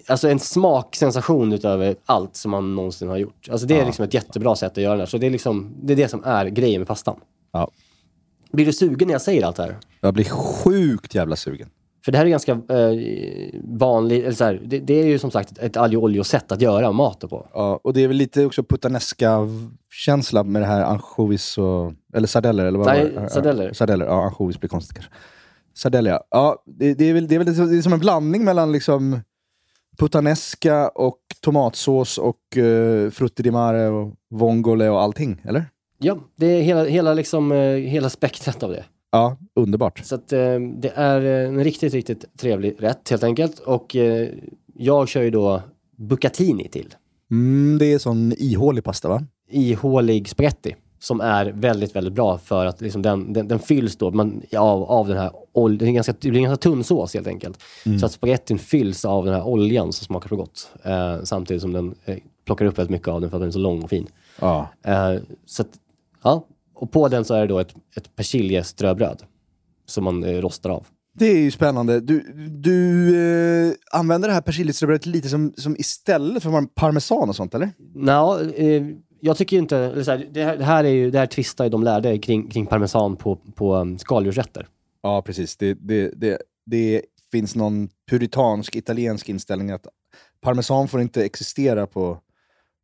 [0.07, 3.47] alltså en smaksensation utav allt som man någonsin har gjort.
[3.51, 5.05] Alltså det är liksom ett jättebra sätt att göra det här.
[5.05, 7.19] Så det är, liksom, det är det som är grejen med pastan.
[7.51, 7.71] Ja.
[8.51, 9.77] Blir du sugen när jag säger allt det här?
[10.01, 11.69] Jag blir sjukt jävla sugen.
[12.07, 15.31] För det här är ganska eh, vanligt, eller så här, det, det är ju som
[15.31, 17.47] sagt ett alg och olja-sätt att göra mat på.
[17.53, 21.93] Ja, och det är väl lite också puttanesca-känsla med det här ansjovis och...
[22.13, 23.29] Eller sardeller, eller vad Nej, var det?
[23.29, 23.73] sardeller.
[23.73, 24.23] Sardeller, ja.
[24.23, 25.11] Ansjovis blir konstigt kanske.
[25.75, 26.23] Sardeller, ja.
[26.29, 29.19] ja det, det, är väl, det, är väl det är som en blandning mellan liksom
[29.97, 35.65] puttanesca och tomatsås och uh, frutti di mare och vongole och allting, eller?
[35.99, 38.85] Ja, det är hela, hela, liksom, eh, hela spektrat av det.
[39.17, 40.01] Ja, underbart.
[40.05, 43.59] Så att, eh, det är eh, en riktigt, riktigt trevlig rätt helt enkelt.
[43.59, 44.29] Och eh,
[44.73, 45.61] jag kör ju då
[45.95, 46.95] bucatini till.
[47.31, 49.23] Mm, det är sån ihålig pasta, va?
[49.49, 54.11] ihålig spaghetti som är väldigt, väldigt bra för att liksom den, den, den fylls då
[54.11, 55.77] man, av, av den här oljan.
[55.77, 57.59] Det, är en ganska- det blir en ganska tunn sås helt enkelt.
[57.99, 60.71] Så att spagettin fylls av den här oljan som smakar så gott.
[60.83, 63.51] Eh, samtidigt som den eh, plockar upp väldigt mycket av den för att den är
[63.51, 64.07] så lång och fin.
[64.39, 64.67] Ja.
[64.83, 65.13] Eh,
[65.45, 65.69] så att,
[66.23, 66.45] ja.
[66.77, 69.23] Och på den så är det då ett, ett persiljeströbröd
[69.85, 70.87] som man eh, rostar av.
[71.13, 71.99] Det är ju spännande.
[71.99, 72.19] Du,
[72.49, 73.09] du
[73.69, 77.69] eh, använder det här persiljeströbrödet lite som, som istället för parmesan och sånt, eller?
[77.95, 78.83] Nå, eh,
[79.21, 79.77] jag tycker ju inte...
[79.77, 82.17] Eller så här, det, här, det här är ju, det här tvistar ju de lärde
[82.17, 84.67] kring, kring parmesan på, på um, skaldjursrätter.
[85.03, 85.57] Ja, precis.
[85.57, 87.01] Det, det, det, det
[87.31, 89.87] finns någon puritansk italiensk inställning att
[90.41, 92.19] parmesan får inte existera på,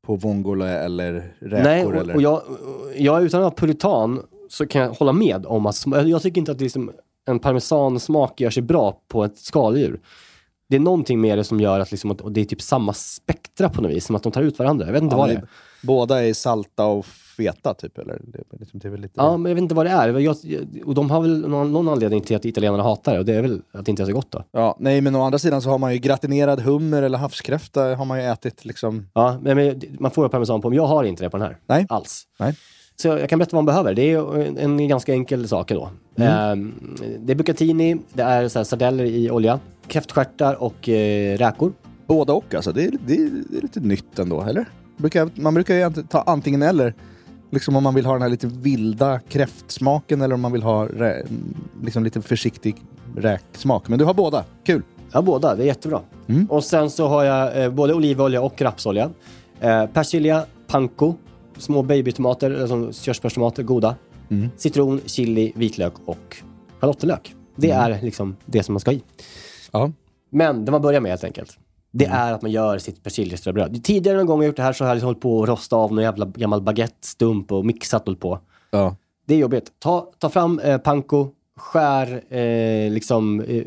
[0.06, 1.64] på vongole eller räkor.
[1.64, 2.16] Nej, och, eller...
[2.16, 2.42] och jag,
[2.98, 6.52] jag utan att vara puritan så kan jag hålla med om att jag tycker inte
[6.52, 6.92] att liksom,
[7.26, 10.00] en parmesansmak gör sig bra på ett skaldjur.
[10.70, 12.94] Det är någonting med det som gör att, liksom, att det är typ samma
[13.54, 14.86] spektra på något vis, som att de tar ut varandra.
[14.86, 15.48] Jag vet inte Ja, vad det är.
[15.84, 17.98] Båda är salta och feta, typ?
[17.98, 18.20] Eller?
[18.24, 19.14] Det, är liksom, det är väl lite...
[19.18, 20.20] Ja, men jag vet inte vad det är.
[20.20, 20.36] Jag,
[20.86, 23.42] och de har väl någon, någon anledning till att italienarna hatar det och det är
[23.42, 24.44] väl att det inte är så gott då.
[24.52, 28.06] Ja, nej, men å andra sidan så har man ju gratinerad hummer eller havskräfta har
[28.06, 29.10] man ju ätit liksom.
[29.14, 31.58] Ja, men, man får ju parmesan på, men jag har inte det på den här.
[31.68, 31.86] Nej.
[31.90, 32.24] Alls.
[32.40, 32.56] Nej.
[32.96, 33.94] Så jag kan berätta vad man behöver.
[33.94, 35.90] Det är en, en ganska enkel sak då.
[36.16, 36.74] Ehm,
[37.20, 41.72] det är bucatini, det är sardeller i olja, kräftstjärtar och eh, räkor.
[42.08, 42.72] Både och alltså.
[42.72, 44.66] Det är, det är, det är lite nytt ändå, eller?
[44.98, 46.94] Brukar, man brukar ju ta antingen eller.
[47.52, 50.86] Liksom om man vill ha den här lite vilda kräftsmaken eller om man vill ha
[50.86, 51.24] rä,
[51.84, 52.76] liksom lite försiktig
[53.16, 53.88] räksmak.
[53.90, 54.46] Men du har båda.
[54.64, 54.82] Kul!
[55.12, 55.56] Ja, båda.
[55.56, 56.02] Det är jättebra.
[56.28, 56.46] Mm.
[56.46, 59.10] Och sen så har jag eh, både olivolja och rapsolja.
[59.60, 61.16] Eh, persilja, panko,
[61.58, 63.96] små babytomater, alltså körsbärstomater, goda.
[64.30, 64.50] Mm.
[64.58, 66.38] Citron, chili, vitlök och
[66.80, 67.36] schalottenlök.
[67.56, 69.04] Det är liksom det som man ska ha i.
[69.72, 69.92] Ja.
[70.30, 71.58] Men det man börjar med helt enkelt.
[71.96, 73.84] Det är att man gör sitt persiljeströbröd.
[73.84, 75.76] Tidigare någon gång jag gjort det här så har jag liksom hållit på att rosta
[75.76, 78.40] av någon jävla gammal baguettestump och mixat och på.
[78.72, 78.96] Ja.
[79.26, 79.72] Det är jobbigt.
[79.80, 81.28] Ta, ta fram eh, panko,
[81.58, 83.64] skär eh, liksom eh,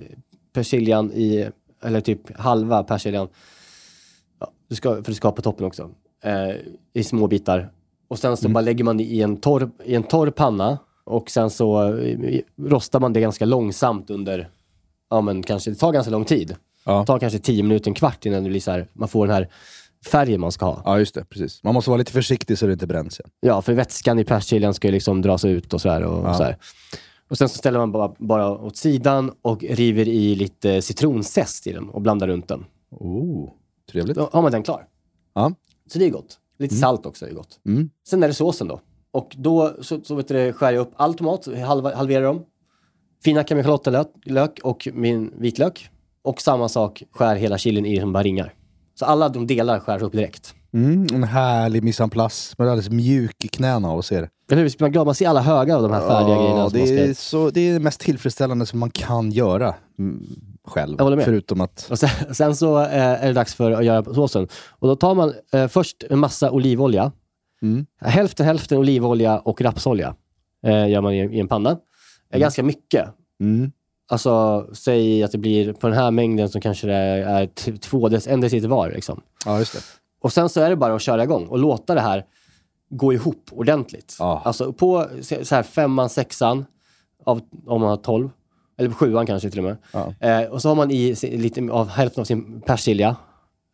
[0.52, 1.48] persiljan i,
[1.82, 3.28] eller typ halva persiljan.
[4.40, 5.90] Ja, du ska, för du ska ha på toppen också.
[6.22, 6.56] Eh,
[6.92, 7.70] I små bitar.
[8.08, 10.78] Och sen så bara lägger man det i en torr, i en torr panna.
[11.04, 14.48] Och sen så eh, rostar man det ganska långsamt under,
[15.10, 16.56] ja men kanske, det tar ganska lång tid.
[16.86, 17.00] Ja.
[17.00, 19.34] Det tar kanske 10 minuter, en kvart innan det blir så här, man får den
[19.36, 19.48] här
[20.06, 20.82] färgen man ska ha.
[20.84, 21.24] ja, just det.
[21.24, 21.62] Precis.
[21.62, 23.30] Man måste vara lite försiktig så det inte bränns igen.
[23.40, 26.02] Ja, för vätskan i persiljan ska ju liksom dras ut och sådär.
[26.02, 26.34] Och, Ja.
[26.34, 26.56] så här.
[27.30, 31.72] och sen så ställer man bara, bara åt sidan och river i lite citronzest i
[31.72, 32.64] den och blandar runt den.
[32.90, 33.50] Oh,
[33.92, 34.16] trevligt.
[34.16, 34.86] Då har man den klar.
[35.34, 35.52] Ja.
[35.92, 36.38] Så det är gott.
[36.58, 37.60] Lite salt också är gott.
[37.66, 37.90] Mm.
[38.08, 38.80] Sen är det såsen då.
[39.10, 42.44] Och då så, så vet du, skär jag upp all tomat, halva, halverar dem.
[43.24, 45.90] Finhackar min schalottenlök lök och min vitlök.
[46.26, 48.54] Och samma sak, skär hela chilin i som bara ringar.
[48.94, 50.54] Så alla de delar skärs upp direkt.
[50.74, 52.54] Mm, en härlig mise en place.
[52.58, 54.28] Man är alldeles mjuk i knäna av att se det.
[54.50, 54.72] Eller hur?
[54.80, 56.56] Man, glad, man ser alla högar av de här färdiga grejerna.
[56.56, 59.74] Ja, man det, ska- är så, det är det mest tillfredsställande som man kan göra
[59.98, 60.26] mm,
[60.64, 60.94] själv.
[60.98, 61.24] Jag håller med.
[61.24, 61.88] Förutom att...
[61.90, 62.92] Och sen, sen så eh,
[63.24, 64.48] är det dags för att göra såsen.
[64.70, 67.12] Och då tar man eh, först en massa olivolja.
[67.62, 67.86] Mm.
[68.00, 70.14] Hälften hälften olivolja och rapsolja
[70.66, 71.76] eh, gör man i, i en panna.
[72.32, 73.08] Eh, Ganska mycket.
[73.40, 73.72] Mm.
[74.08, 78.06] Alltså, säg att det blir på den här mängden så kanske det är t- två,
[78.26, 78.90] en deciliter var.
[78.90, 79.20] Liksom.
[79.46, 79.78] Ja, just det.
[80.20, 82.24] Och sen så är det bara att köra igång och låta det här
[82.90, 84.16] gå ihop ordentligt.
[84.18, 84.42] Ja.
[84.44, 85.06] Alltså på
[85.42, 86.64] så här femman, sexan,
[87.24, 88.28] av, om man har tolv,
[88.78, 89.76] eller på sjuan kanske till och med.
[89.92, 90.14] Ja.
[90.28, 93.16] Eh, och så har man i lite av hälften av sin persilja,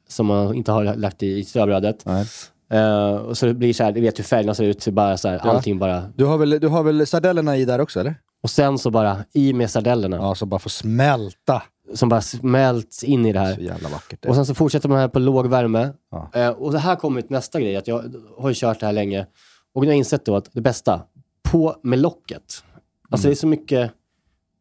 [0.09, 2.03] som man inte har lagt i, i ströbrödet.
[2.07, 2.27] Nej.
[2.71, 5.17] Eh, och så det blir så här, du vet hur färgerna ser ut, så bara
[5.17, 5.51] så här, Ja.
[5.51, 6.03] allting bara...
[6.17, 8.15] Du har, väl, du har väl sardellerna i där också, eller?
[8.43, 11.63] Och sen så bara i med sardellerna, Ja, som bara får smälta.
[11.95, 13.55] som bara smälts in i det här.
[13.55, 14.23] Så jävla vackert.
[14.23, 14.29] det.
[14.29, 15.93] Och sen så fortsätter man här på låg värme.
[16.11, 16.31] Ja.
[16.35, 18.93] Eh, och det här kommer till nästa grej, att jag har ju kört det här
[18.93, 19.27] länge.
[19.75, 21.03] Och nu har jag insett då att det bästa,
[21.43, 22.65] på med locket.
[23.11, 23.93] Alltså det är så mycket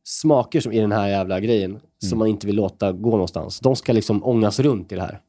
[0.04, 3.60] smaker som i den här jävla grejen som man inte vill låta gå någonstans.
[3.60, 5.22] De ska liksom ångas runt i det här.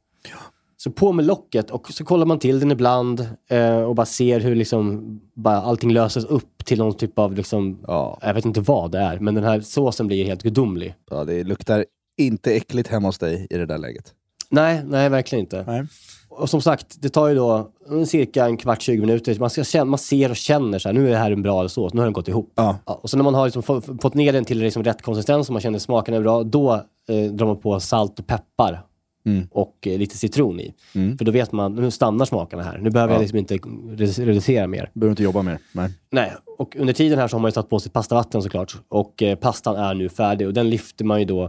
[0.85, 4.41] Så på med locket och så kollar man till den ibland eh, och bara ser
[4.41, 5.03] hur liksom
[5.35, 8.19] bara allting löses upp till någon typ av, liksom, Ja.
[8.23, 10.95] jag vet inte vad det är, men den här såsen blir helt gudomlig.
[11.11, 11.85] ja, det luktar
[12.19, 14.13] inte äckligt hemma hos dig i det där läget.
[14.51, 15.65] Nej, nej verkligen inte.
[15.67, 15.85] Nej.
[16.29, 19.37] Och som sagt, det tar ju då en cirka en kvart, 20 minuter.
[19.41, 21.69] Man, ska känna, man ser och känner så här, nu är det här en bra
[21.69, 22.53] sås, nu har den gått ihop.
[22.55, 22.79] Ja.
[22.87, 25.53] och så när man har liksom få- fått ner den till liksom rätt konsistens och
[25.53, 26.73] man känner smaken är bra, då
[27.09, 28.83] eh, drar man på salt och peppar
[29.27, 29.47] Mm.
[29.51, 30.75] och eh, lite citron i.
[31.19, 32.79] För då vet man, nu stannar smakerna här.
[32.79, 34.91] Nu behöver jag liksom inte redu- reducera mer.
[34.95, 35.59] Behöver inte jobba mer.
[35.73, 35.91] Nej.
[36.11, 38.75] Nej, och under tiden här så har man ju tagit på sig pastavatten såklart.
[38.89, 41.45] Och eh, pastan är nu färdig och den lyfter man ju då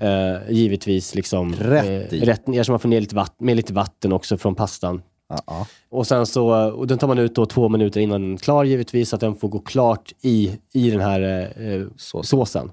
[0.00, 1.54] eh, givetvis liksom...
[1.54, 2.18] Rätt i.
[2.18, 5.02] eh, rätt ner så man får ner lite vatten, med lite vatten också från pastan.
[5.28, 5.66] Ja, ja.
[5.90, 8.64] Och sen så, och den tar man ut då två minuter innan den är klar
[8.64, 11.20] givetvis, så att den får gå klart i, i den här
[11.60, 12.28] eh, Sås.
[12.28, 12.70] såsen.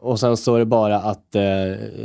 [0.00, 1.42] Och sen så är det bara att eh,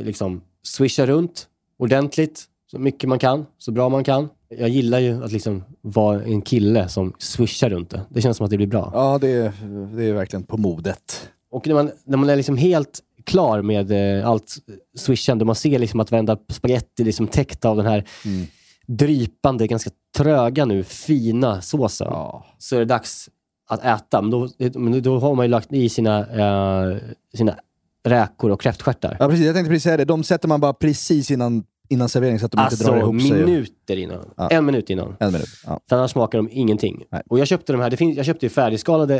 [0.04, 1.48] liksom swisha runt
[1.82, 4.30] ordentligt, så mycket man kan, så bra man kan.
[4.50, 8.02] Jag gillar ju att liksom vara en kille som swishar runt det.
[8.10, 8.92] Det känns som att det blir bra.
[8.94, 9.52] ja det, är,
[9.96, 11.30] det är verkligen på modet.
[11.52, 14.56] Och när man, när man är liksom helt klar med eh, allt
[14.98, 18.46] swishande, man ser liksom att varenda spagetti är liksom täckt av den här Mm.
[18.88, 22.08] drypande, ganska tröga nu, fina såsen.
[22.12, 22.46] Ja.
[22.58, 23.30] Så är det dags
[23.70, 24.22] att äta.
[24.22, 26.98] Men då, men då har man ju lagt i sina, eh,
[27.38, 27.56] sina
[28.04, 29.18] räkor och kräftstjärtar.
[29.20, 29.46] ja, precis.
[29.46, 30.06] Jag tänkte precis säga det.
[30.06, 33.22] De sätter man bara precis innan, innan servering så att de inte Alltså drar ihop
[33.22, 33.32] sig.
[33.32, 34.26] minuter innan.
[34.38, 34.50] Ja.
[34.50, 35.16] En minut innan.
[35.20, 35.50] En minut.
[35.66, 35.80] Ja.
[35.90, 37.04] För annars smakar de ingenting.
[37.10, 37.22] Nej.
[37.30, 39.20] Och jag köpte de här, det finns, jag köpte ju färdigskalade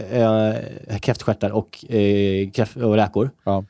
[0.90, 1.86] eh, kräftstjärtar och,
[2.54, 3.32] kräft, och räkor.
[3.44, 3.66] Ja.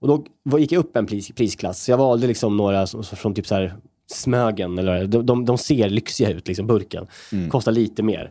[0.00, 0.08] Och
[0.44, 1.84] då gick jag upp en pris, prisklass.
[1.84, 3.74] Så jag valde liksom några som, som från typ så här
[4.06, 4.78] Smögen.
[4.78, 7.06] Eller, de, de, de ser lyxiga ut, liksom burken.
[7.32, 7.50] Mm.
[7.50, 8.30] Kostar lite mer.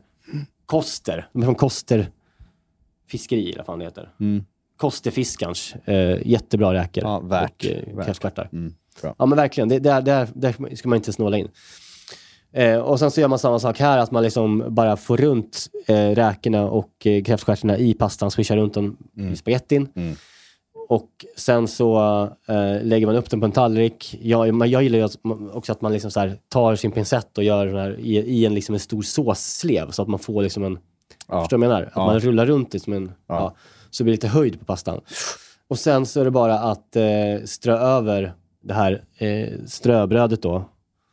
[0.66, 1.28] Koster.
[1.34, 2.10] De är från Koster
[3.08, 4.10] Fiskeri, eller vad fan det heter.
[4.20, 4.44] Mm.
[4.78, 5.76] Kosterfiskarns.
[5.86, 7.04] Eh, jättebra räkor.
[7.04, 7.66] Ja, värt.
[7.66, 8.50] Och eh, kräftstjärtar.
[8.54, 8.74] Mm.
[9.02, 9.16] Bra.
[9.18, 11.48] Ja men verkligen, det, där, där, där ska man inte snåla in.
[12.54, 15.68] Eh, och sen så gör man samma sak här, att man liksom bara får runt
[15.88, 18.98] eh, räkorna och eh, kräftstjärtarna i pastan, swishar runt dem
[19.32, 19.88] i spagettin.
[19.96, 20.16] Mm.
[20.90, 22.00] Och sen så
[22.48, 24.18] eh, lägger man upp den på en tallrik.
[24.22, 25.18] Jag, man, jag gillar ju att,
[25.54, 28.76] också att man liksom tar sin pincett och gör den här, i, i en, liksom
[28.76, 30.78] en stor såsslev så att man får liksom en...
[31.28, 31.42] Ja.
[31.42, 31.88] Förstår du vad jag menar?
[31.88, 32.06] Att Ja.
[32.06, 33.12] man rullar runt det som en...
[33.28, 33.56] Ja.
[33.90, 35.02] så det blir lite höjd på pastan.
[35.68, 37.04] Och sen så är det bara att eh,
[37.46, 38.34] strö över
[38.64, 40.66] det här eh, ströbrödet då,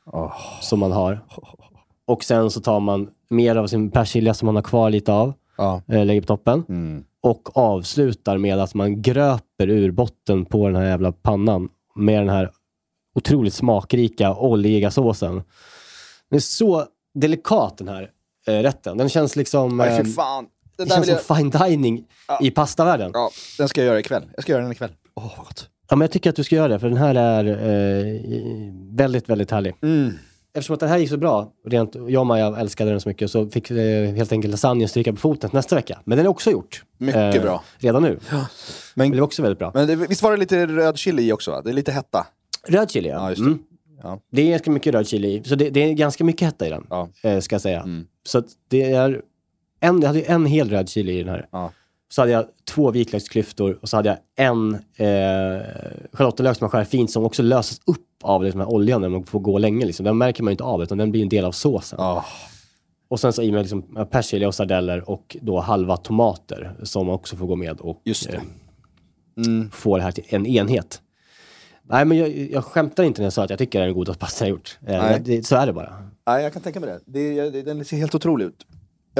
[0.06, 0.32] Åh.
[0.60, 1.24] som man har.
[2.06, 5.32] Och sen så tar man mer av sin persilja som man har kvar lite av,
[5.56, 5.82] Ja.
[5.88, 6.64] eh, lägger på toppen.
[6.68, 7.04] Mm.
[7.22, 12.28] Och avslutar med att man gröper ur botten på den här jävla pannan med den
[12.28, 12.50] här
[13.14, 15.34] otroligt smakrika, oljiga såsen.
[16.30, 16.84] Den är så
[17.14, 18.10] delikat den här
[18.46, 18.98] eh, rätten.
[18.98, 19.76] Den känns liksom...
[19.76, 20.46] Nej, eh, fan.
[20.76, 21.36] Det där känns som jag...
[21.38, 22.04] fine dining
[22.40, 23.10] i pastavärlden.
[23.14, 23.20] Ja.
[23.20, 24.22] Ja, den ska jag göra ikväll.
[24.34, 24.90] Jag ska göra den ikväll.
[25.14, 25.69] Åh, vad gott.
[25.96, 28.20] Men jag tycker att du ska göra det, för den här är eh,
[28.90, 29.74] väldigt, väldigt härlig.
[29.82, 30.12] Mm.
[30.54, 33.30] Eftersom att den här gick så bra, rent, jag och Maja älskade den så mycket,
[33.30, 35.98] så fick eh, helt enkelt lasagnen stryka på foten nästa vecka.
[36.04, 36.84] Men den är också gjort.
[36.98, 37.62] Mycket bra.
[37.78, 38.18] Redan nu.
[38.30, 38.40] Men,
[38.94, 39.70] Men det är också väldigt bra.
[39.74, 41.50] men det, visst var det lite röd chili i också?
[41.50, 41.62] va?
[41.62, 42.26] Det är lite hetta.
[42.68, 43.14] Röd chili, ja.
[43.14, 43.46] Ja, just det.
[43.46, 43.58] Mm.
[44.02, 44.20] Ja.
[44.32, 46.70] Det är ganska mycket röd chili i, så det, det är ganska mycket hetta i
[46.70, 47.08] den, Ja.
[47.22, 47.80] eh, ska jag säga.
[47.80, 48.06] Mm.
[48.26, 49.20] Så att det är,
[49.80, 51.46] en, jag hade en hel röd chili i den här.
[51.50, 51.72] Ja.
[52.12, 55.62] Så hade jag två vitlöksklyftor och så hade jag en eh,
[56.12, 59.08] schalottenlök som man skär fint som också löses upp av liksom, den här oljan när
[59.08, 59.86] man får gå länge.
[59.86, 60.04] Liksom.
[60.04, 62.00] Den märker man ju inte av, utan den blir en del av såsen.
[62.00, 62.24] Ah.
[63.08, 67.36] Och sen så i med liksom, persilja och sardeller och då halva tomater som också
[67.36, 68.36] får gå med och Just det.
[68.36, 68.42] eh,
[69.46, 69.70] Mm.
[69.70, 71.00] få det här till en enhet.
[71.82, 73.94] Nej, men jag, jag skämtar inte när jag sa att jag tycker det är den
[73.96, 74.78] godaste pasta jag gjort.
[74.86, 75.20] Eh, Nej.
[75.24, 75.92] det, så är det bara.
[76.26, 77.00] Nej, jag kan tänka mig det.
[77.06, 78.66] det, det den ser helt otrolig ut.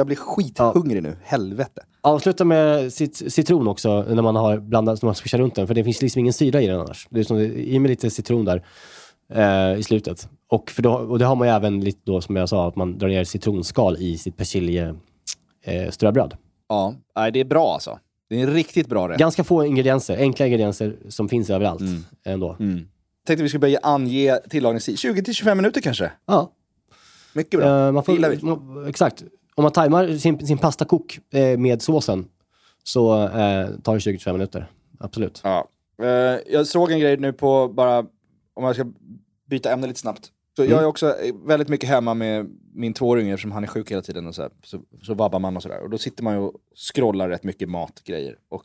[0.01, 1.15] Jag blir skithungrig nu.
[1.23, 1.81] Helvete.
[2.01, 5.67] Avsluta med cit citron också när man har blandat, när man swishar runt den.
[5.67, 7.07] För det finns liksom ingen syra i den annars.
[7.09, 8.63] Det är som, I med lite citron där
[9.33, 10.29] eh, i slutet.
[10.49, 12.75] Och, för då, och det har man ju även lite då, som jag sa, att
[12.75, 14.95] man drar ner citronskal i sitt persilje
[15.65, 15.89] eh.
[16.69, 17.99] Ja, nej, det är bra alltså.
[18.29, 19.17] Det är en riktigt bra rätt.
[19.19, 22.03] Ganska få ingredienser, enkla ingredienser som finns överallt Mm.
[22.25, 22.55] ändå.
[23.27, 24.95] Tänkte vi skulle börja ange tillagningstid.
[24.95, 26.11] 20-25 minuter kanske?
[26.25, 26.51] Ja,
[27.33, 27.85] Mycket bra.
[27.87, 29.23] eh, man får, exakt.
[29.61, 32.25] Om man tajmar sin, sin pastakok eh, med såsen
[32.83, 34.71] så eh, tar det 20-25 minuter.
[34.99, 35.41] Absolut.
[35.43, 35.67] Ja.
[36.03, 37.99] Eh, jag såg en grej nu på bara,
[38.53, 38.85] om jag ska
[39.49, 40.31] byta ämne lite snabbt.
[40.55, 43.91] Så jag är också eh, väldigt mycket hemma med min tvååring eftersom han är sjuk
[43.91, 45.83] hela tiden och så, här, så, så vabbar man och sådär.
[45.83, 46.53] Och då sitter man ju och
[46.93, 48.37] scrollar rätt mycket matgrejer.
[48.49, 48.63] Och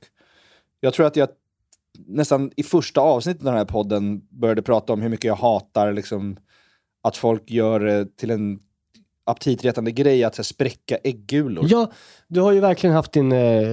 [0.81, 1.29] jag tror att jag
[2.07, 5.93] nästan i första avsnittet av den här podden började prata om hur mycket jag hatar
[5.93, 6.37] liksom,
[7.03, 8.61] att folk gör det till en
[9.27, 11.67] aptitretande grej att här, spräcka äggulor.
[11.69, 11.91] Ja,
[12.29, 13.33] du har ju verkligen haft din...
[13.33, 13.69] Eh,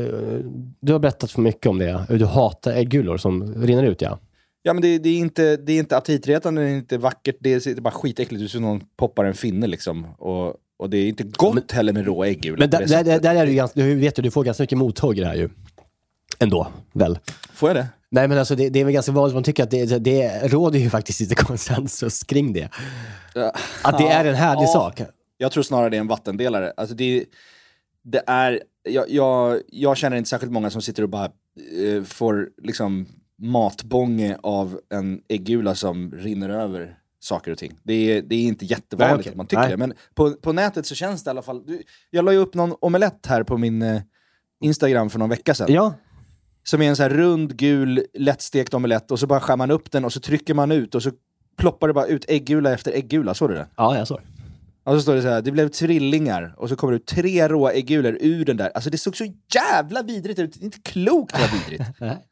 [0.80, 2.06] du har berättat för mycket om det.
[2.10, 4.20] Du hatar äggulor som rinner ut, ja.
[4.66, 7.54] Ja men det, det, är inte, det är inte aptitretande, det är inte vackert, det
[7.54, 8.44] är, det är bara skitäckligt.
[8.44, 10.06] Är som någon poppar en finne liksom.
[10.06, 12.58] Och, och det är inte gott heller med rå äggula.
[12.60, 13.80] Men där, där, där är du ganska...
[13.80, 15.50] Du vet ju, du får ganska mycket mothugg i det här ju.
[16.40, 17.20] Ändå, väl?
[17.54, 17.88] Får jag det?
[18.10, 20.80] Nej men alltså det, det är väl ganska vanligt, man tycker att det, det råder
[20.80, 22.70] ju faktiskt lite konsensus kring det.
[23.82, 24.68] Att det är en härlig Ja.
[24.74, 25.02] sak.
[25.44, 26.74] Jag tror snarare det är en vattendelare.
[26.78, 27.26] Alltså det,
[28.04, 32.50] det är, jag, jag, jag känner inte särskilt många som sitter och bara eh, får
[32.62, 33.06] liksom
[33.38, 37.80] matbånge av en äggula som rinner över saker och ting.
[37.84, 39.30] Det är, det är inte jättevanligt Nej, okej.
[39.30, 39.72] att man tycker Nej.
[39.72, 39.78] det.
[39.78, 41.66] Men på, på nätet så känns det i alla fall...
[41.66, 44.02] Du, jag la ju upp någon omelett här på min eh,
[44.62, 45.74] Instagram för någon vecka sedan.
[45.74, 45.94] Ja,
[46.64, 49.92] Som är en så här rund, gul, lättstekt omelett och så bara skär man upp
[49.92, 51.12] den och så trycker man ut och så
[51.58, 53.34] ploppar det bara ut äggula efter äggula.
[53.34, 53.68] Såg du det?
[53.76, 54.33] ja jag såg det.
[54.84, 57.48] Och så står det så här, det blev trillingar och så kommer det ut tre
[57.48, 58.72] råa äggulor ur den där.
[58.76, 61.90] Alltså det såg så jävla vidrigt ut, det är inte klokt vad vidrigt.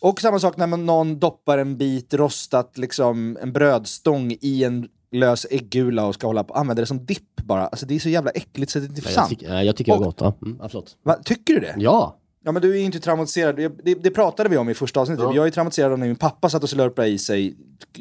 [0.00, 4.88] Och samma sak när man, någon doppar en bit rostat, liksom en brödstång i en
[5.12, 7.66] lös äggula och ska hålla på använda det som dipp bara.
[7.66, 9.42] Alltså det är så jävla äckligt så det är inte sant.
[9.42, 10.20] jag tycker det är gott.
[10.20, 10.34] Ja.
[10.42, 10.96] Mm, absolut.
[11.02, 11.74] Va, tycker du det?
[11.78, 14.74] Ja, Ja men du är ju inte traumatiserad, det, det, det pratade vi om i
[14.74, 15.24] första avsnittet.
[15.24, 15.34] Ja.
[15.34, 17.56] Jag är traumatiserad av när min pappa satt och slurpade i sig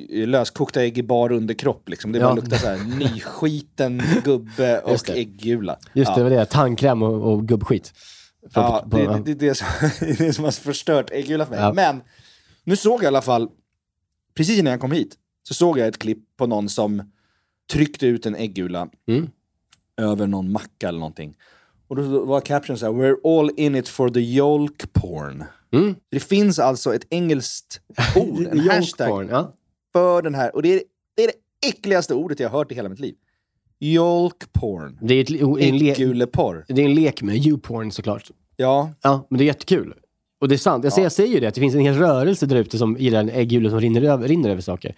[0.10, 1.90] löskokta ägg i bar underkropp.
[1.90, 2.12] Liksom.
[2.12, 2.36] Det bara Ja.
[2.36, 5.14] luktade såhär nyskiten gubbe och Just det.
[5.14, 5.78] äggula.
[5.94, 6.16] just ja.
[6.18, 6.46] det var det.
[6.46, 7.94] Tandkräm och, och gubbskit.
[8.42, 9.68] På- Ja, på- det, det, det, är det, som,
[10.00, 11.60] det är det som har förstört äggula för mig.
[11.62, 11.74] Ja.
[11.74, 12.02] Men
[12.64, 13.50] nu såg jag i alla fall,
[14.38, 15.16] precis innan jag kom hit,
[15.48, 17.12] så såg jag ett klipp på någon som
[17.72, 19.30] tryckte ut en äggula Mm.
[19.98, 21.36] över någon macka eller någonting.
[21.88, 25.44] Och då var caption så här, we're all in it for the yolk porn.
[25.74, 25.96] Mm.
[26.12, 27.82] Det finns alltså ett engelskt
[28.16, 29.54] ord, en hashtag porn, ja.
[29.94, 30.56] för den här.
[30.56, 30.82] Och det är,
[31.16, 33.16] det är det äckligaste ordet jag har hört i hela mitt liv.
[33.80, 35.00] Yolk porn.
[35.02, 35.30] Det är, ett,
[35.62, 36.66] en le, Ägguleporr.
[36.68, 38.32] det är en lek med you-porn såklart.
[38.56, 39.94] Ja, Ja, men det är jättekul.
[40.42, 40.84] Och det är sant.
[40.84, 42.98] Jag, säger, jag säger ju det, att det finns en hel rörelse där ute som
[42.98, 44.96] gillar en äggula som rinner över, rinner över saker.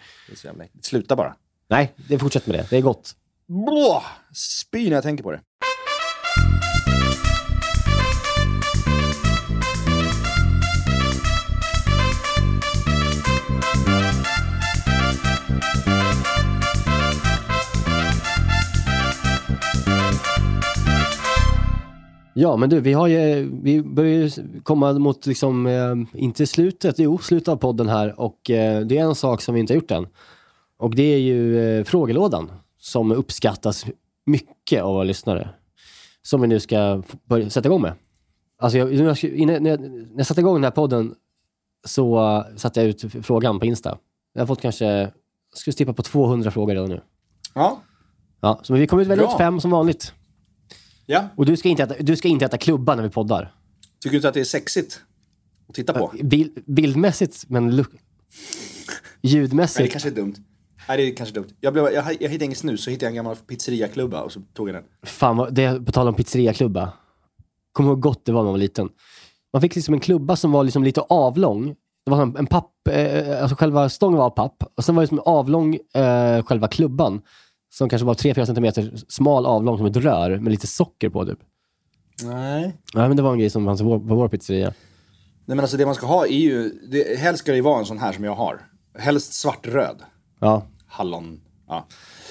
[0.82, 1.36] Sluta bara.
[1.68, 2.66] Nej, det fortsätt med det.
[2.70, 3.16] Det är gott.
[3.46, 4.02] Blå!
[4.34, 5.40] Spy när jag tänker på det.
[22.40, 24.30] Ja, men du, vi, har ju, vi börjar ju
[24.62, 28.20] komma mot, liksom, eh, inte slutet, jo, slutet av podden här.
[28.20, 30.06] Och eh, det är en sak som vi inte har gjort än.
[30.78, 33.86] Och det är ju eh, frågelådan, som uppskattas
[34.26, 35.48] mycket av våra lyssnare.
[36.22, 37.92] Som vi nu ska börja, sätta igång med.
[38.58, 41.14] Alltså, jag, när, jag, innan- när, jag, när jag satte igång den här podden
[41.86, 43.98] så uh, satte jag ut frågan på Insta.
[44.34, 45.10] Jag har fått kanske
[45.54, 47.00] ska tippa på 200 frågor redan nu.
[47.54, 47.82] Ja.
[48.40, 50.12] Ja, så vi kommer ut välja ut fem som vanligt.
[51.06, 51.28] ja.
[51.36, 53.54] Och du ska inte äta, du ska inte äta klubba när vi poddar.
[54.00, 55.00] Tycker du inte att det är sexigt
[55.68, 56.12] att titta på?
[56.22, 58.00] Bild, bildmässigt, men look, Nej,
[59.22, 59.78] ljudmässigt.
[59.84, 60.34] det kanske är dumt.
[60.88, 61.48] Nej, det är kanske dumt.
[61.60, 64.40] Jag, blev, jag, jag hittade ingen snus, så hittade jag en gammal pizzeriaklubba och så
[64.54, 64.84] tog jag den.
[65.02, 66.92] Fan, vad, det, på tal om pizzeriaklubba.
[67.72, 68.88] Kommer ihåg hur gott det var när man var liten.
[69.52, 71.74] Man fick liksom en klubba som var liksom lite avlång.
[72.08, 74.62] Det var en, en papp, eh, alltså själva stången var av papp.
[74.76, 77.20] Och sen var det som en avlång, eh, själva klubban.
[77.70, 81.38] Som kanske var 3-4 centimeter smal, avlång som ett rör med lite socker på typ.
[82.24, 82.76] Nej.
[82.94, 84.66] Ja, men det var en grej som fanns på vår, på vår pizzeria.
[85.46, 87.78] Nej men alltså det man ska ha är ju, det, helst ska det ju vara
[87.78, 88.60] en sån här som jag har.
[88.98, 90.02] Helst svartröd.
[90.40, 90.62] Ja.
[90.86, 91.40] Hallon.
[91.68, 91.86] Ja.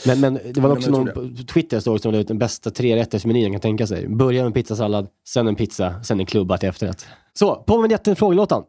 [0.06, 3.44] Men, men det var Men också någon på Twitter som la ut den bästa trerättersmenyn
[3.44, 4.08] man kan tänka sig.
[4.08, 7.08] Börja med pizzasallad, sen en pizza, sen en klubba till efterrätt.
[7.34, 8.64] Så, på med vinjetten frågelåtan.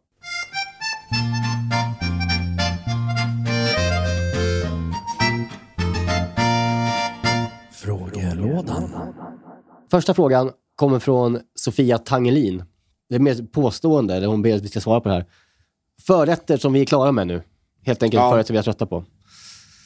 [7.72, 8.90] Frågelådan.
[9.90, 12.64] Första frågan kommer från Sofia Tangelin.
[13.08, 15.24] Det är mer påstående, eller hon ber att vi ska svara på det här.
[16.06, 17.42] Förrätter som vi är klara med nu.
[17.82, 18.30] Helt enkelt Ja.
[18.30, 19.04] förrätter vi är trötta på.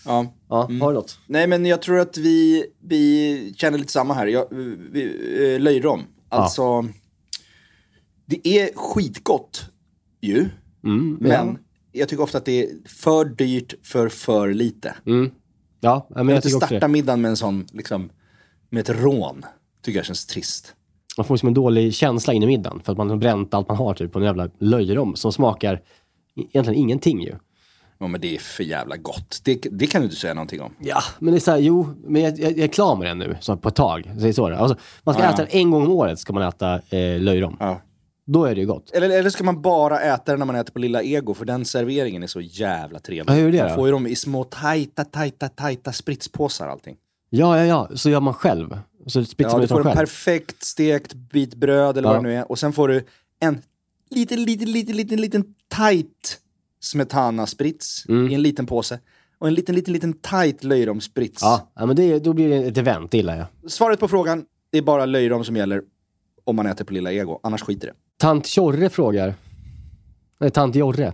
[0.05, 0.27] ja.
[0.49, 1.19] Ja, har du något?
[1.27, 4.27] Nej men jag tror att vi, vi känner lite samma här.
[4.27, 4.47] Jag,
[4.93, 6.03] vi, eh, löjrom.
[6.29, 6.85] Alltså,
[8.27, 9.65] det är skitgott
[10.21, 10.49] ju.
[10.85, 11.59] Mm, Men
[11.93, 14.95] jag tycker ofta att det är för dyrt för för lite.
[15.07, 15.31] Mm.
[15.81, 16.89] Ja, men Jag jag tycker starta det.
[16.89, 18.11] middagen med en sån, liksom,
[18.71, 19.43] med ett rån.
[19.83, 20.75] Tycker jag känns trist.
[21.17, 22.81] Man får liksom en dålig känsla in i middagen.
[22.85, 25.75] För att man har bränt allt man har typ, på en jävla löjrom som smakar
[25.75, 25.81] e-
[26.35, 27.35] egentligen ingenting ju.
[27.99, 29.41] Ja men det är för jävla gott.
[29.45, 30.75] Det, det kan du inte säga någonting om.
[30.81, 33.19] Ja, men det är så här, jo, men jag, jag, jag är klar med den
[33.19, 34.05] nu, så på ett tag.
[34.17, 34.59] Så det är så det.
[34.59, 35.31] Alltså, man ska Ja.
[35.31, 37.57] äta den en gång om året, ska man äta eh, löjrom.
[37.61, 37.81] Ja.
[38.27, 38.91] Då är det ju gott.
[38.91, 41.35] Eller, eller ska man bara äta den när man äter på Lilla Ego?
[41.35, 43.33] För den serveringen är så jävla trevlig.
[43.33, 43.75] Ja, hur är det man då?
[43.75, 46.97] får ju dem i små tajta, tajta, tajta spritspåsar allting.
[47.31, 47.97] Ja, ja, ja.
[47.97, 48.79] Så gör man själv.
[49.07, 49.97] Så Ja, du får en själv.
[49.97, 52.13] perfekt stekt bit bröd eller Ja.
[52.15, 52.51] vad det nu är.
[52.51, 53.05] Och sen får du
[53.41, 53.59] en
[54.11, 55.45] liten, liten, liten, liten, liten
[55.77, 56.39] tight
[56.81, 58.31] smetana-sprits Mm.
[58.31, 58.99] i en liten påse.
[59.39, 61.43] Och en liten, liten, liten tight löjromssprits.
[61.43, 63.71] Ja, ja men det, då blir det ett event, det gillar jag.
[63.73, 65.83] Svaret på frågan, det är bara löjrom som gäller
[66.45, 67.41] om man äter på Lilla Ego.
[67.43, 67.95] Annars skiter det.
[68.23, 69.35] Tant Tjorre frågar.
[70.39, 71.13] Nej, tant Jorre.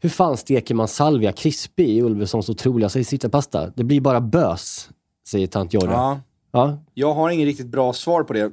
[0.00, 3.72] Hur fan steker man salvia krispig i Ulvessons otroliga sittapasta?
[3.76, 4.90] Det blir bara bös,
[5.28, 5.90] säger tant Jorre.
[5.90, 6.20] Ja.
[6.52, 6.84] Ja.
[6.94, 8.52] Jag har ingen riktigt bra svar på det.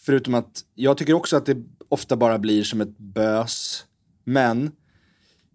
[0.00, 1.56] Förutom att jag tycker också att det
[1.88, 3.84] ofta bara blir som ett bös.
[4.24, 4.72] Men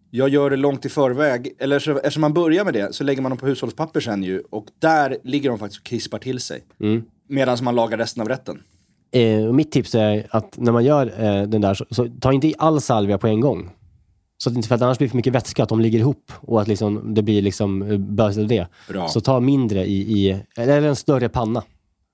[0.10, 1.56] jag gör det långt i förväg.
[1.60, 4.40] Eller så, eftersom man börjar med det så lägger man dem på hushållspapper sen ju.
[4.50, 6.64] Och där ligger de faktiskt och krispar till sig.
[6.80, 7.04] Mm.
[7.28, 8.64] Medan man lagar resten av rätten.
[9.12, 12.48] Eh, mitt tips är att när man gör eh, den där, så, så ta inte
[12.48, 13.70] i all salvia på en gång.
[14.38, 16.32] Så att inte, för att annars blir det för mycket vätska, att de ligger ihop
[16.42, 18.68] och att liksom, det blir liksom eh, bös av det.
[18.90, 19.08] Bra.
[19.08, 21.64] Så ta mindre i, i, eller en större panna.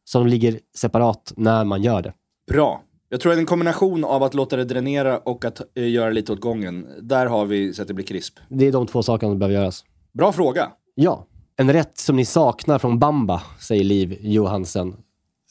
[0.06, 2.14] Så de ligger separat när man gör det.
[2.52, 2.82] Bra.
[3.10, 6.34] Jag tror att en kombination av att låta det dränera och att eh, göra lite
[6.34, 6.88] åt gången.
[7.02, 8.39] Där har vi så att det blir krisp.
[8.50, 9.84] Det är de två sakerna som behöver göras.
[10.14, 10.72] Bra fråga.
[10.95, 11.28] Ja.
[11.60, 14.95] En rätt som ni saknar från Bamba, säger Liv Johansen.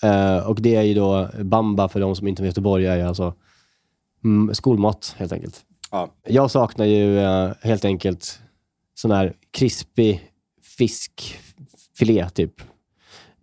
[0.02, 3.02] Eh, och det är ju då, Bamba för de som inte vet Göteborg, är ju
[3.02, 3.34] alltså
[4.24, 5.64] mm, skolmat helt enkelt.
[5.90, 6.08] Ja.
[6.24, 8.40] Jag saknar ju eh, helt enkelt
[8.94, 10.30] sån här krispig
[10.62, 12.54] fiskfilé typ.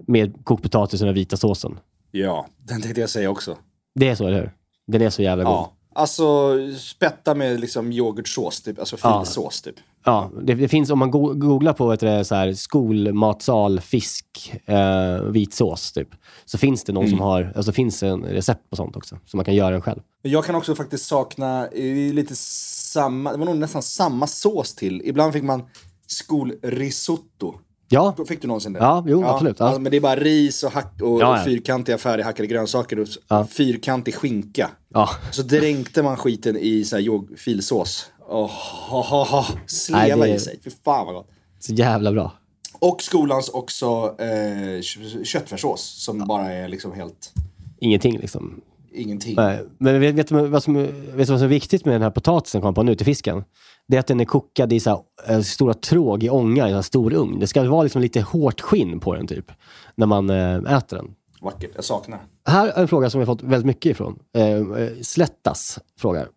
[0.07, 1.79] Med kokt potatis och den vita såsen.
[2.11, 3.57] Ja, den tänkte jag säga också.
[3.95, 4.51] Det är så, eller hur?
[4.87, 5.53] Den är så jävla god.
[5.53, 5.73] Ja.
[5.95, 8.79] Alltså spätta med liksom yoghurtsås, typ.
[8.79, 9.23] alltså Ja.
[9.25, 9.75] filsås typ.
[10.05, 14.25] Ja, det, det finns, om man go googlar på det, så här, skolmatsal, fisk,
[14.65, 16.09] eh, vitsås, typ,
[16.45, 19.45] så finns det någon som har, alltså finns en recept på sånt också, så man
[19.45, 19.99] kan göra den själv.
[20.21, 21.67] Jag kan också faktiskt sakna
[22.13, 25.01] lite samma, det var nog nästan samma sås till.
[25.05, 25.63] Ibland fick man
[26.07, 27.53] skolrisotto.
[27.89, 28.79] Ja, Fick du någonsin det?
[28.79, 29.65] Ja, jo, absolut, ja.
[29.65, 31.43] Alltså, men det är bara ris och, hack och, Ja, ja.
[31.43, 33.47] fyrkantiga färdighackade grönsaker och Ja.
[33.47, 34.69] fyrkantig skinka.
[34.93, 35.09] ja.
[35.31, 38.05] Så dränkte man skiten i så här filsås.
[38.33, 38.51] Oh,
[38.91, 39.49] oh, oh, oh.
[39.67, 40.59] Sleva Nej, det- i sig.
[40.63, 41.27] Fy fan vad gott.
[41.59, 42.31] Så jävla bra.
[42.79, 47.33] Och skolans också eh, kö- köttfärssås som bara är liksom helt
[47.79, 48.61] Ingenting liksom.
[48.93, 49.35] ingenting.
[49.35, 49.63] Nej.
[49.77, 52.09] Men vet, vet, du vad som, vet du vad som är viktigt med den här
[52.09, 53.43] potatisen, kom på nu, till fisken?
[53.87, 56.71] Det är att den är kokad i så här, eh, stora tråg i ånga i
[56.71, 57.39] en stor ugn.
[57.39, 59.51] Det ska vara liksom lite hårt skinn på den typ,
[59.95, 61.15] när man eh, äter den.
[61.41, 62.19] Vackert, jag saknar.
[62.45, 64.19] Här är en fråga som vi har fått väldigt mycket ifrån.
[64.35, 66.27] Eh, eh, Slättas frågar.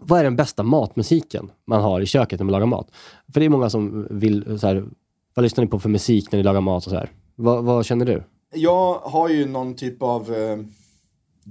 [0.00, 2.88] Vad är den bästa matmusiken man har i köket när man lagar mat?
[3.32, 4.84] För det är många som vill, så här,
[5.34, 7.10] vad lyssnar ni på för musik när ni lagar mat och så här?
[7.36, 8.22] Vad, vad känner du?
[8.54, 10.34] Jag har ju någon typ av...
[10.34, 10.58] Eh,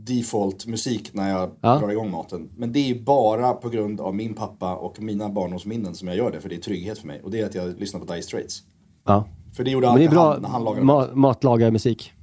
[0.06, 1.80] default-musik när jag Ja.
[1.80, 2.50] drar igång maten.
[2.58, 6.32] Men det är bara på grund av min pappa och mina barndomsminnen som jag gör
[6.32, 6.42] det.
[6.42, 7.22] För det är trygghet för mig.
[7.24, 8.64] Och det är att jag lyssnar på Dire Straits.
[9.06, 9.26] Ja.
[9.56, 12.14] För det gjorde alltid han när han lagade ma- matlagarmusik.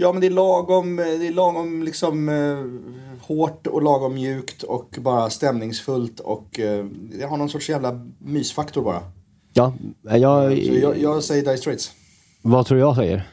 [0.00, 4.62] Ja men det är lagom, eh, det är lagom liksom eh, hårt och lagom mjukt
[4.62, 6.84] och bara stämningsfullt och eh,
[7.18, 9.02] det har någon sorts jävla mysfaktor bara.
[9.52, 11.92] Ja, jag, Så jag, jag säger Dire Straits.
[12.42, 13.28] vad tror du jag säger?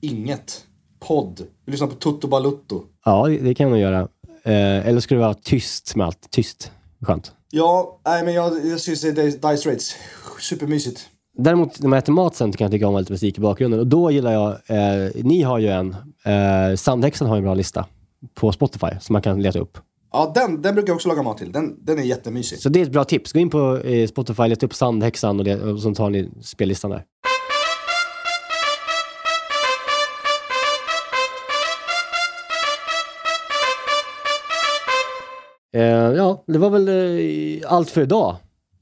[0.00, 0.64] Inget.
[1.00, 1.46] Podd.
[1.64, 2.82] Vi lyssnar på Tutto Balutto.
[3.04, 4.00] Ja, det kan man göra.
[4.44, 6.30] Eh, eller skulle det vara tyst med allt?
[6.30, 6.72] Tyst.
[7.00, 7.32] Skönt.
[7.50, 9.96] Ja, nej men jag, jag skulle säga Straits.
[10.40, 11.08] Supermysigt.
[11.40, 13.80] Däremot när man äter mat sen kan jag tycka om lite musik i bakgrunden.
[13.80, 17.86] Och då gillar jag, eh, ni har ju en, eh, Sandhäxan har en bra lista
[18.34, 19.78] på Spotify som man kan leta upp.
[20.12, 21.52] Ja, den, den brukar jag också laga mat till.
[21.52, 22.58] Den, den är jättemysig.
[22.58, 23.32] Så det är ett bra tips.
[23.32, 26.90] Gå in på eh, Spotify, leta upp Sandhäxan och, det, och så tar ni spellistan
[26.90, 27.04] där.
[35.72, 38.36] Eh, ja, det var väl eh, allt för idag.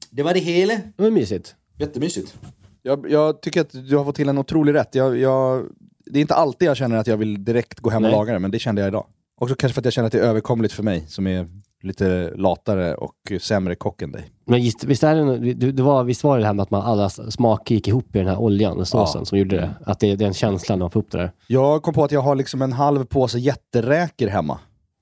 [0.09, 0.73] Det var det hela.
[0.73, 1.55] Det var mysigt.
[1.77, 2.37] Jättemysigt.
[2.81, 4.95] Jag, jag tycker att du har fått till en otrolig rätt.
[4.95, 5.65] Jag, jag,
[6.05, 8.11] det är inte alltid jag känner att jag vill direkt gå hem och Nej.
[8.11, 9.05] laga det, men det kände jag idag.
[9.41, 11.47] Också kanske för att jag känner att det är överkomligt för mig, som är
[11.83, 14.31] lite latare och sämre kock än dig.
[14.45, 16.71] Men just, visst, är det, det, det var, visst var det det här med att
[16.71, 19.25] man, alla smaker gick ihop i den här oljan och såsen Ja.
[19.25, 19.75] som gjorde det?
[19.85, 21.31] Att det är den känslan man får upp det där.
[21.47, 24.59] Jag kom på att jag har liksom en halv påse jätteräkor hemma.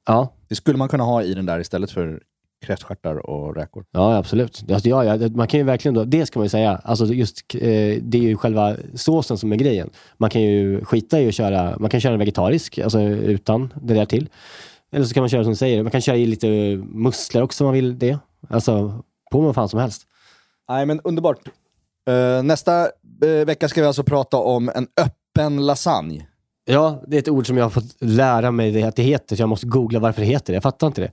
[0.08, 2.22] Ja, Det skulle man kunna ha i den där istället för
[2.66, 3.86] kräftstjärtar och räkor.
[3.92, 4.64] Ja, absolut.
[4.72, 7.56] Alltså, ja, ja, man kan ju verkligen då, det ska man ju säga, alltså just,
[7.56, 7.60] eh,
[8.02, 9.90] det är ju själva såsen som är grejen.
[10.18, 14.06] Man kan ju skita i att köra, man kan köra vegetarisk, alltså utan det där
[14.06, 14.30] till.
[14.92, 16.48] Eller så kan man köra som du säger, man kan köra i lite
[16.94, 18.18] musslor också om man vill det.
[18.50, 20.02] Alltså, på med vad fan som helst.
[20.70, 21.40] Nej, men underbart.
[22.10, 22.82] Eh, nästa
[23.26, 26.28] eh, vecka ska vi alltså prata om en öppen lasagne.
[26.66, 29.36] Ja, det är ett ord som jag har fått lära mig det, att det heter,
[29.36, 30.56] så jag måste googla varför det heter det.
[30.56, 31.12] Jag fattar inte det.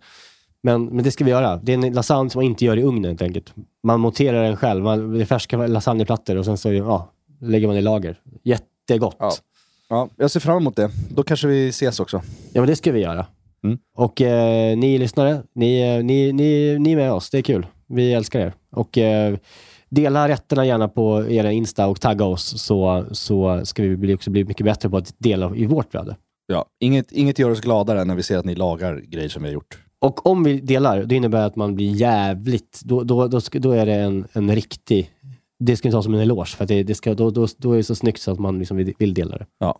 [0.63, 1.57] Men, men det ska vi göra.
[1.57, 3.55] Det är en lasagne som man inte gör i ugnen helt enkelt.
[3.83, 4.85] Man monterar den själv.
[4.85, 8.21] Man, det är färska lasagneplattor och sen så ja, lägger man i lager.
[8.43, 9.17] Jättegott.
[9.19, 9.33] Ja.
[9.89, 10.91] Ja, jag ser fram emot det.
[11.11, 12.23] Då kanske vi ses också.
[12.53, 13.27] Ja, men det ska vi göra.
[13.65, 13.79] Mm.
[13.95, 17.31] Och eh, ni lyssnare, ni, eh, ni, ni, ni är med oss.
[17.31, 17.67] Det är kul.
[17.89, 18.53] Vi älskar er.
[18.71, 19.37] Och eh,
[19.89, 24.31] dela rätterna gärna på era Insta och tagga oss så, så ska vi bli, också
[24.31, 26.17] bli mycket bättre på att dela i vårt flöde.
[26.47, 29.43] Ja, inget, inget gör oss gladare än när vi ser att ni lagar grejer som
[29.43, 29.79] vi har gjort.
[30.03, 32.81] Och om vi delar, det innebär att man blir jävligt...
[32.85, 35.11] Då, då, då, då är det en, en riktig...
[35.59, 37.73] Det ska vi ta som en eloge, för att det, det ska, då, då, då
[37.73, 39.47] är det så snyggt så att man liksom vill, vill dela det.
[39.59, 39.79] Ja.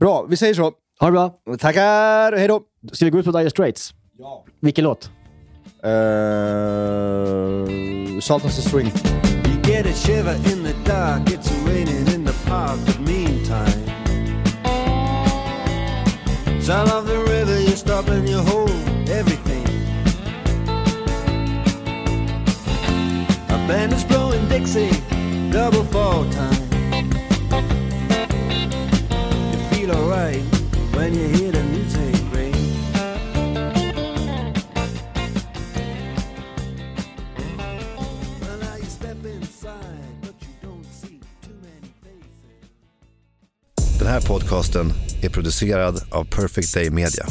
[0.00, 0.72] Bra, vi säger så.
[1.00, 1.40] Ha det bra!
[1.58, 2.36] Tackar!
[2.36, 2.62] Hej då!
[2.92, 3.94] Ska vi gå ut på Dire Straits?
[4.18, 4.44] Ja.
[4.60, 5.10] Vilken låt?
[5.84, 5.90] Uh,
[8.20, 8.86] salt and string.
[8.86, 13.86] You get a shiver in the dark, it's raining in the park, but meantime.
[16.60, 18.65] Sound of the river, you stop and you hold
[23.66, 24.90] band is blowing Dixie,
[25.50, 26.62] double fall time.
[29.52, 30.42] You feel alright
[30.94, 32.54] when you hear the music ring.
[38.40, 42.68] Well, now you step inside, but you don't see too many faces.
[43.98, 44.92] Den här podcasten
[45.22, 47.26] är producerad av Perfect Day Media.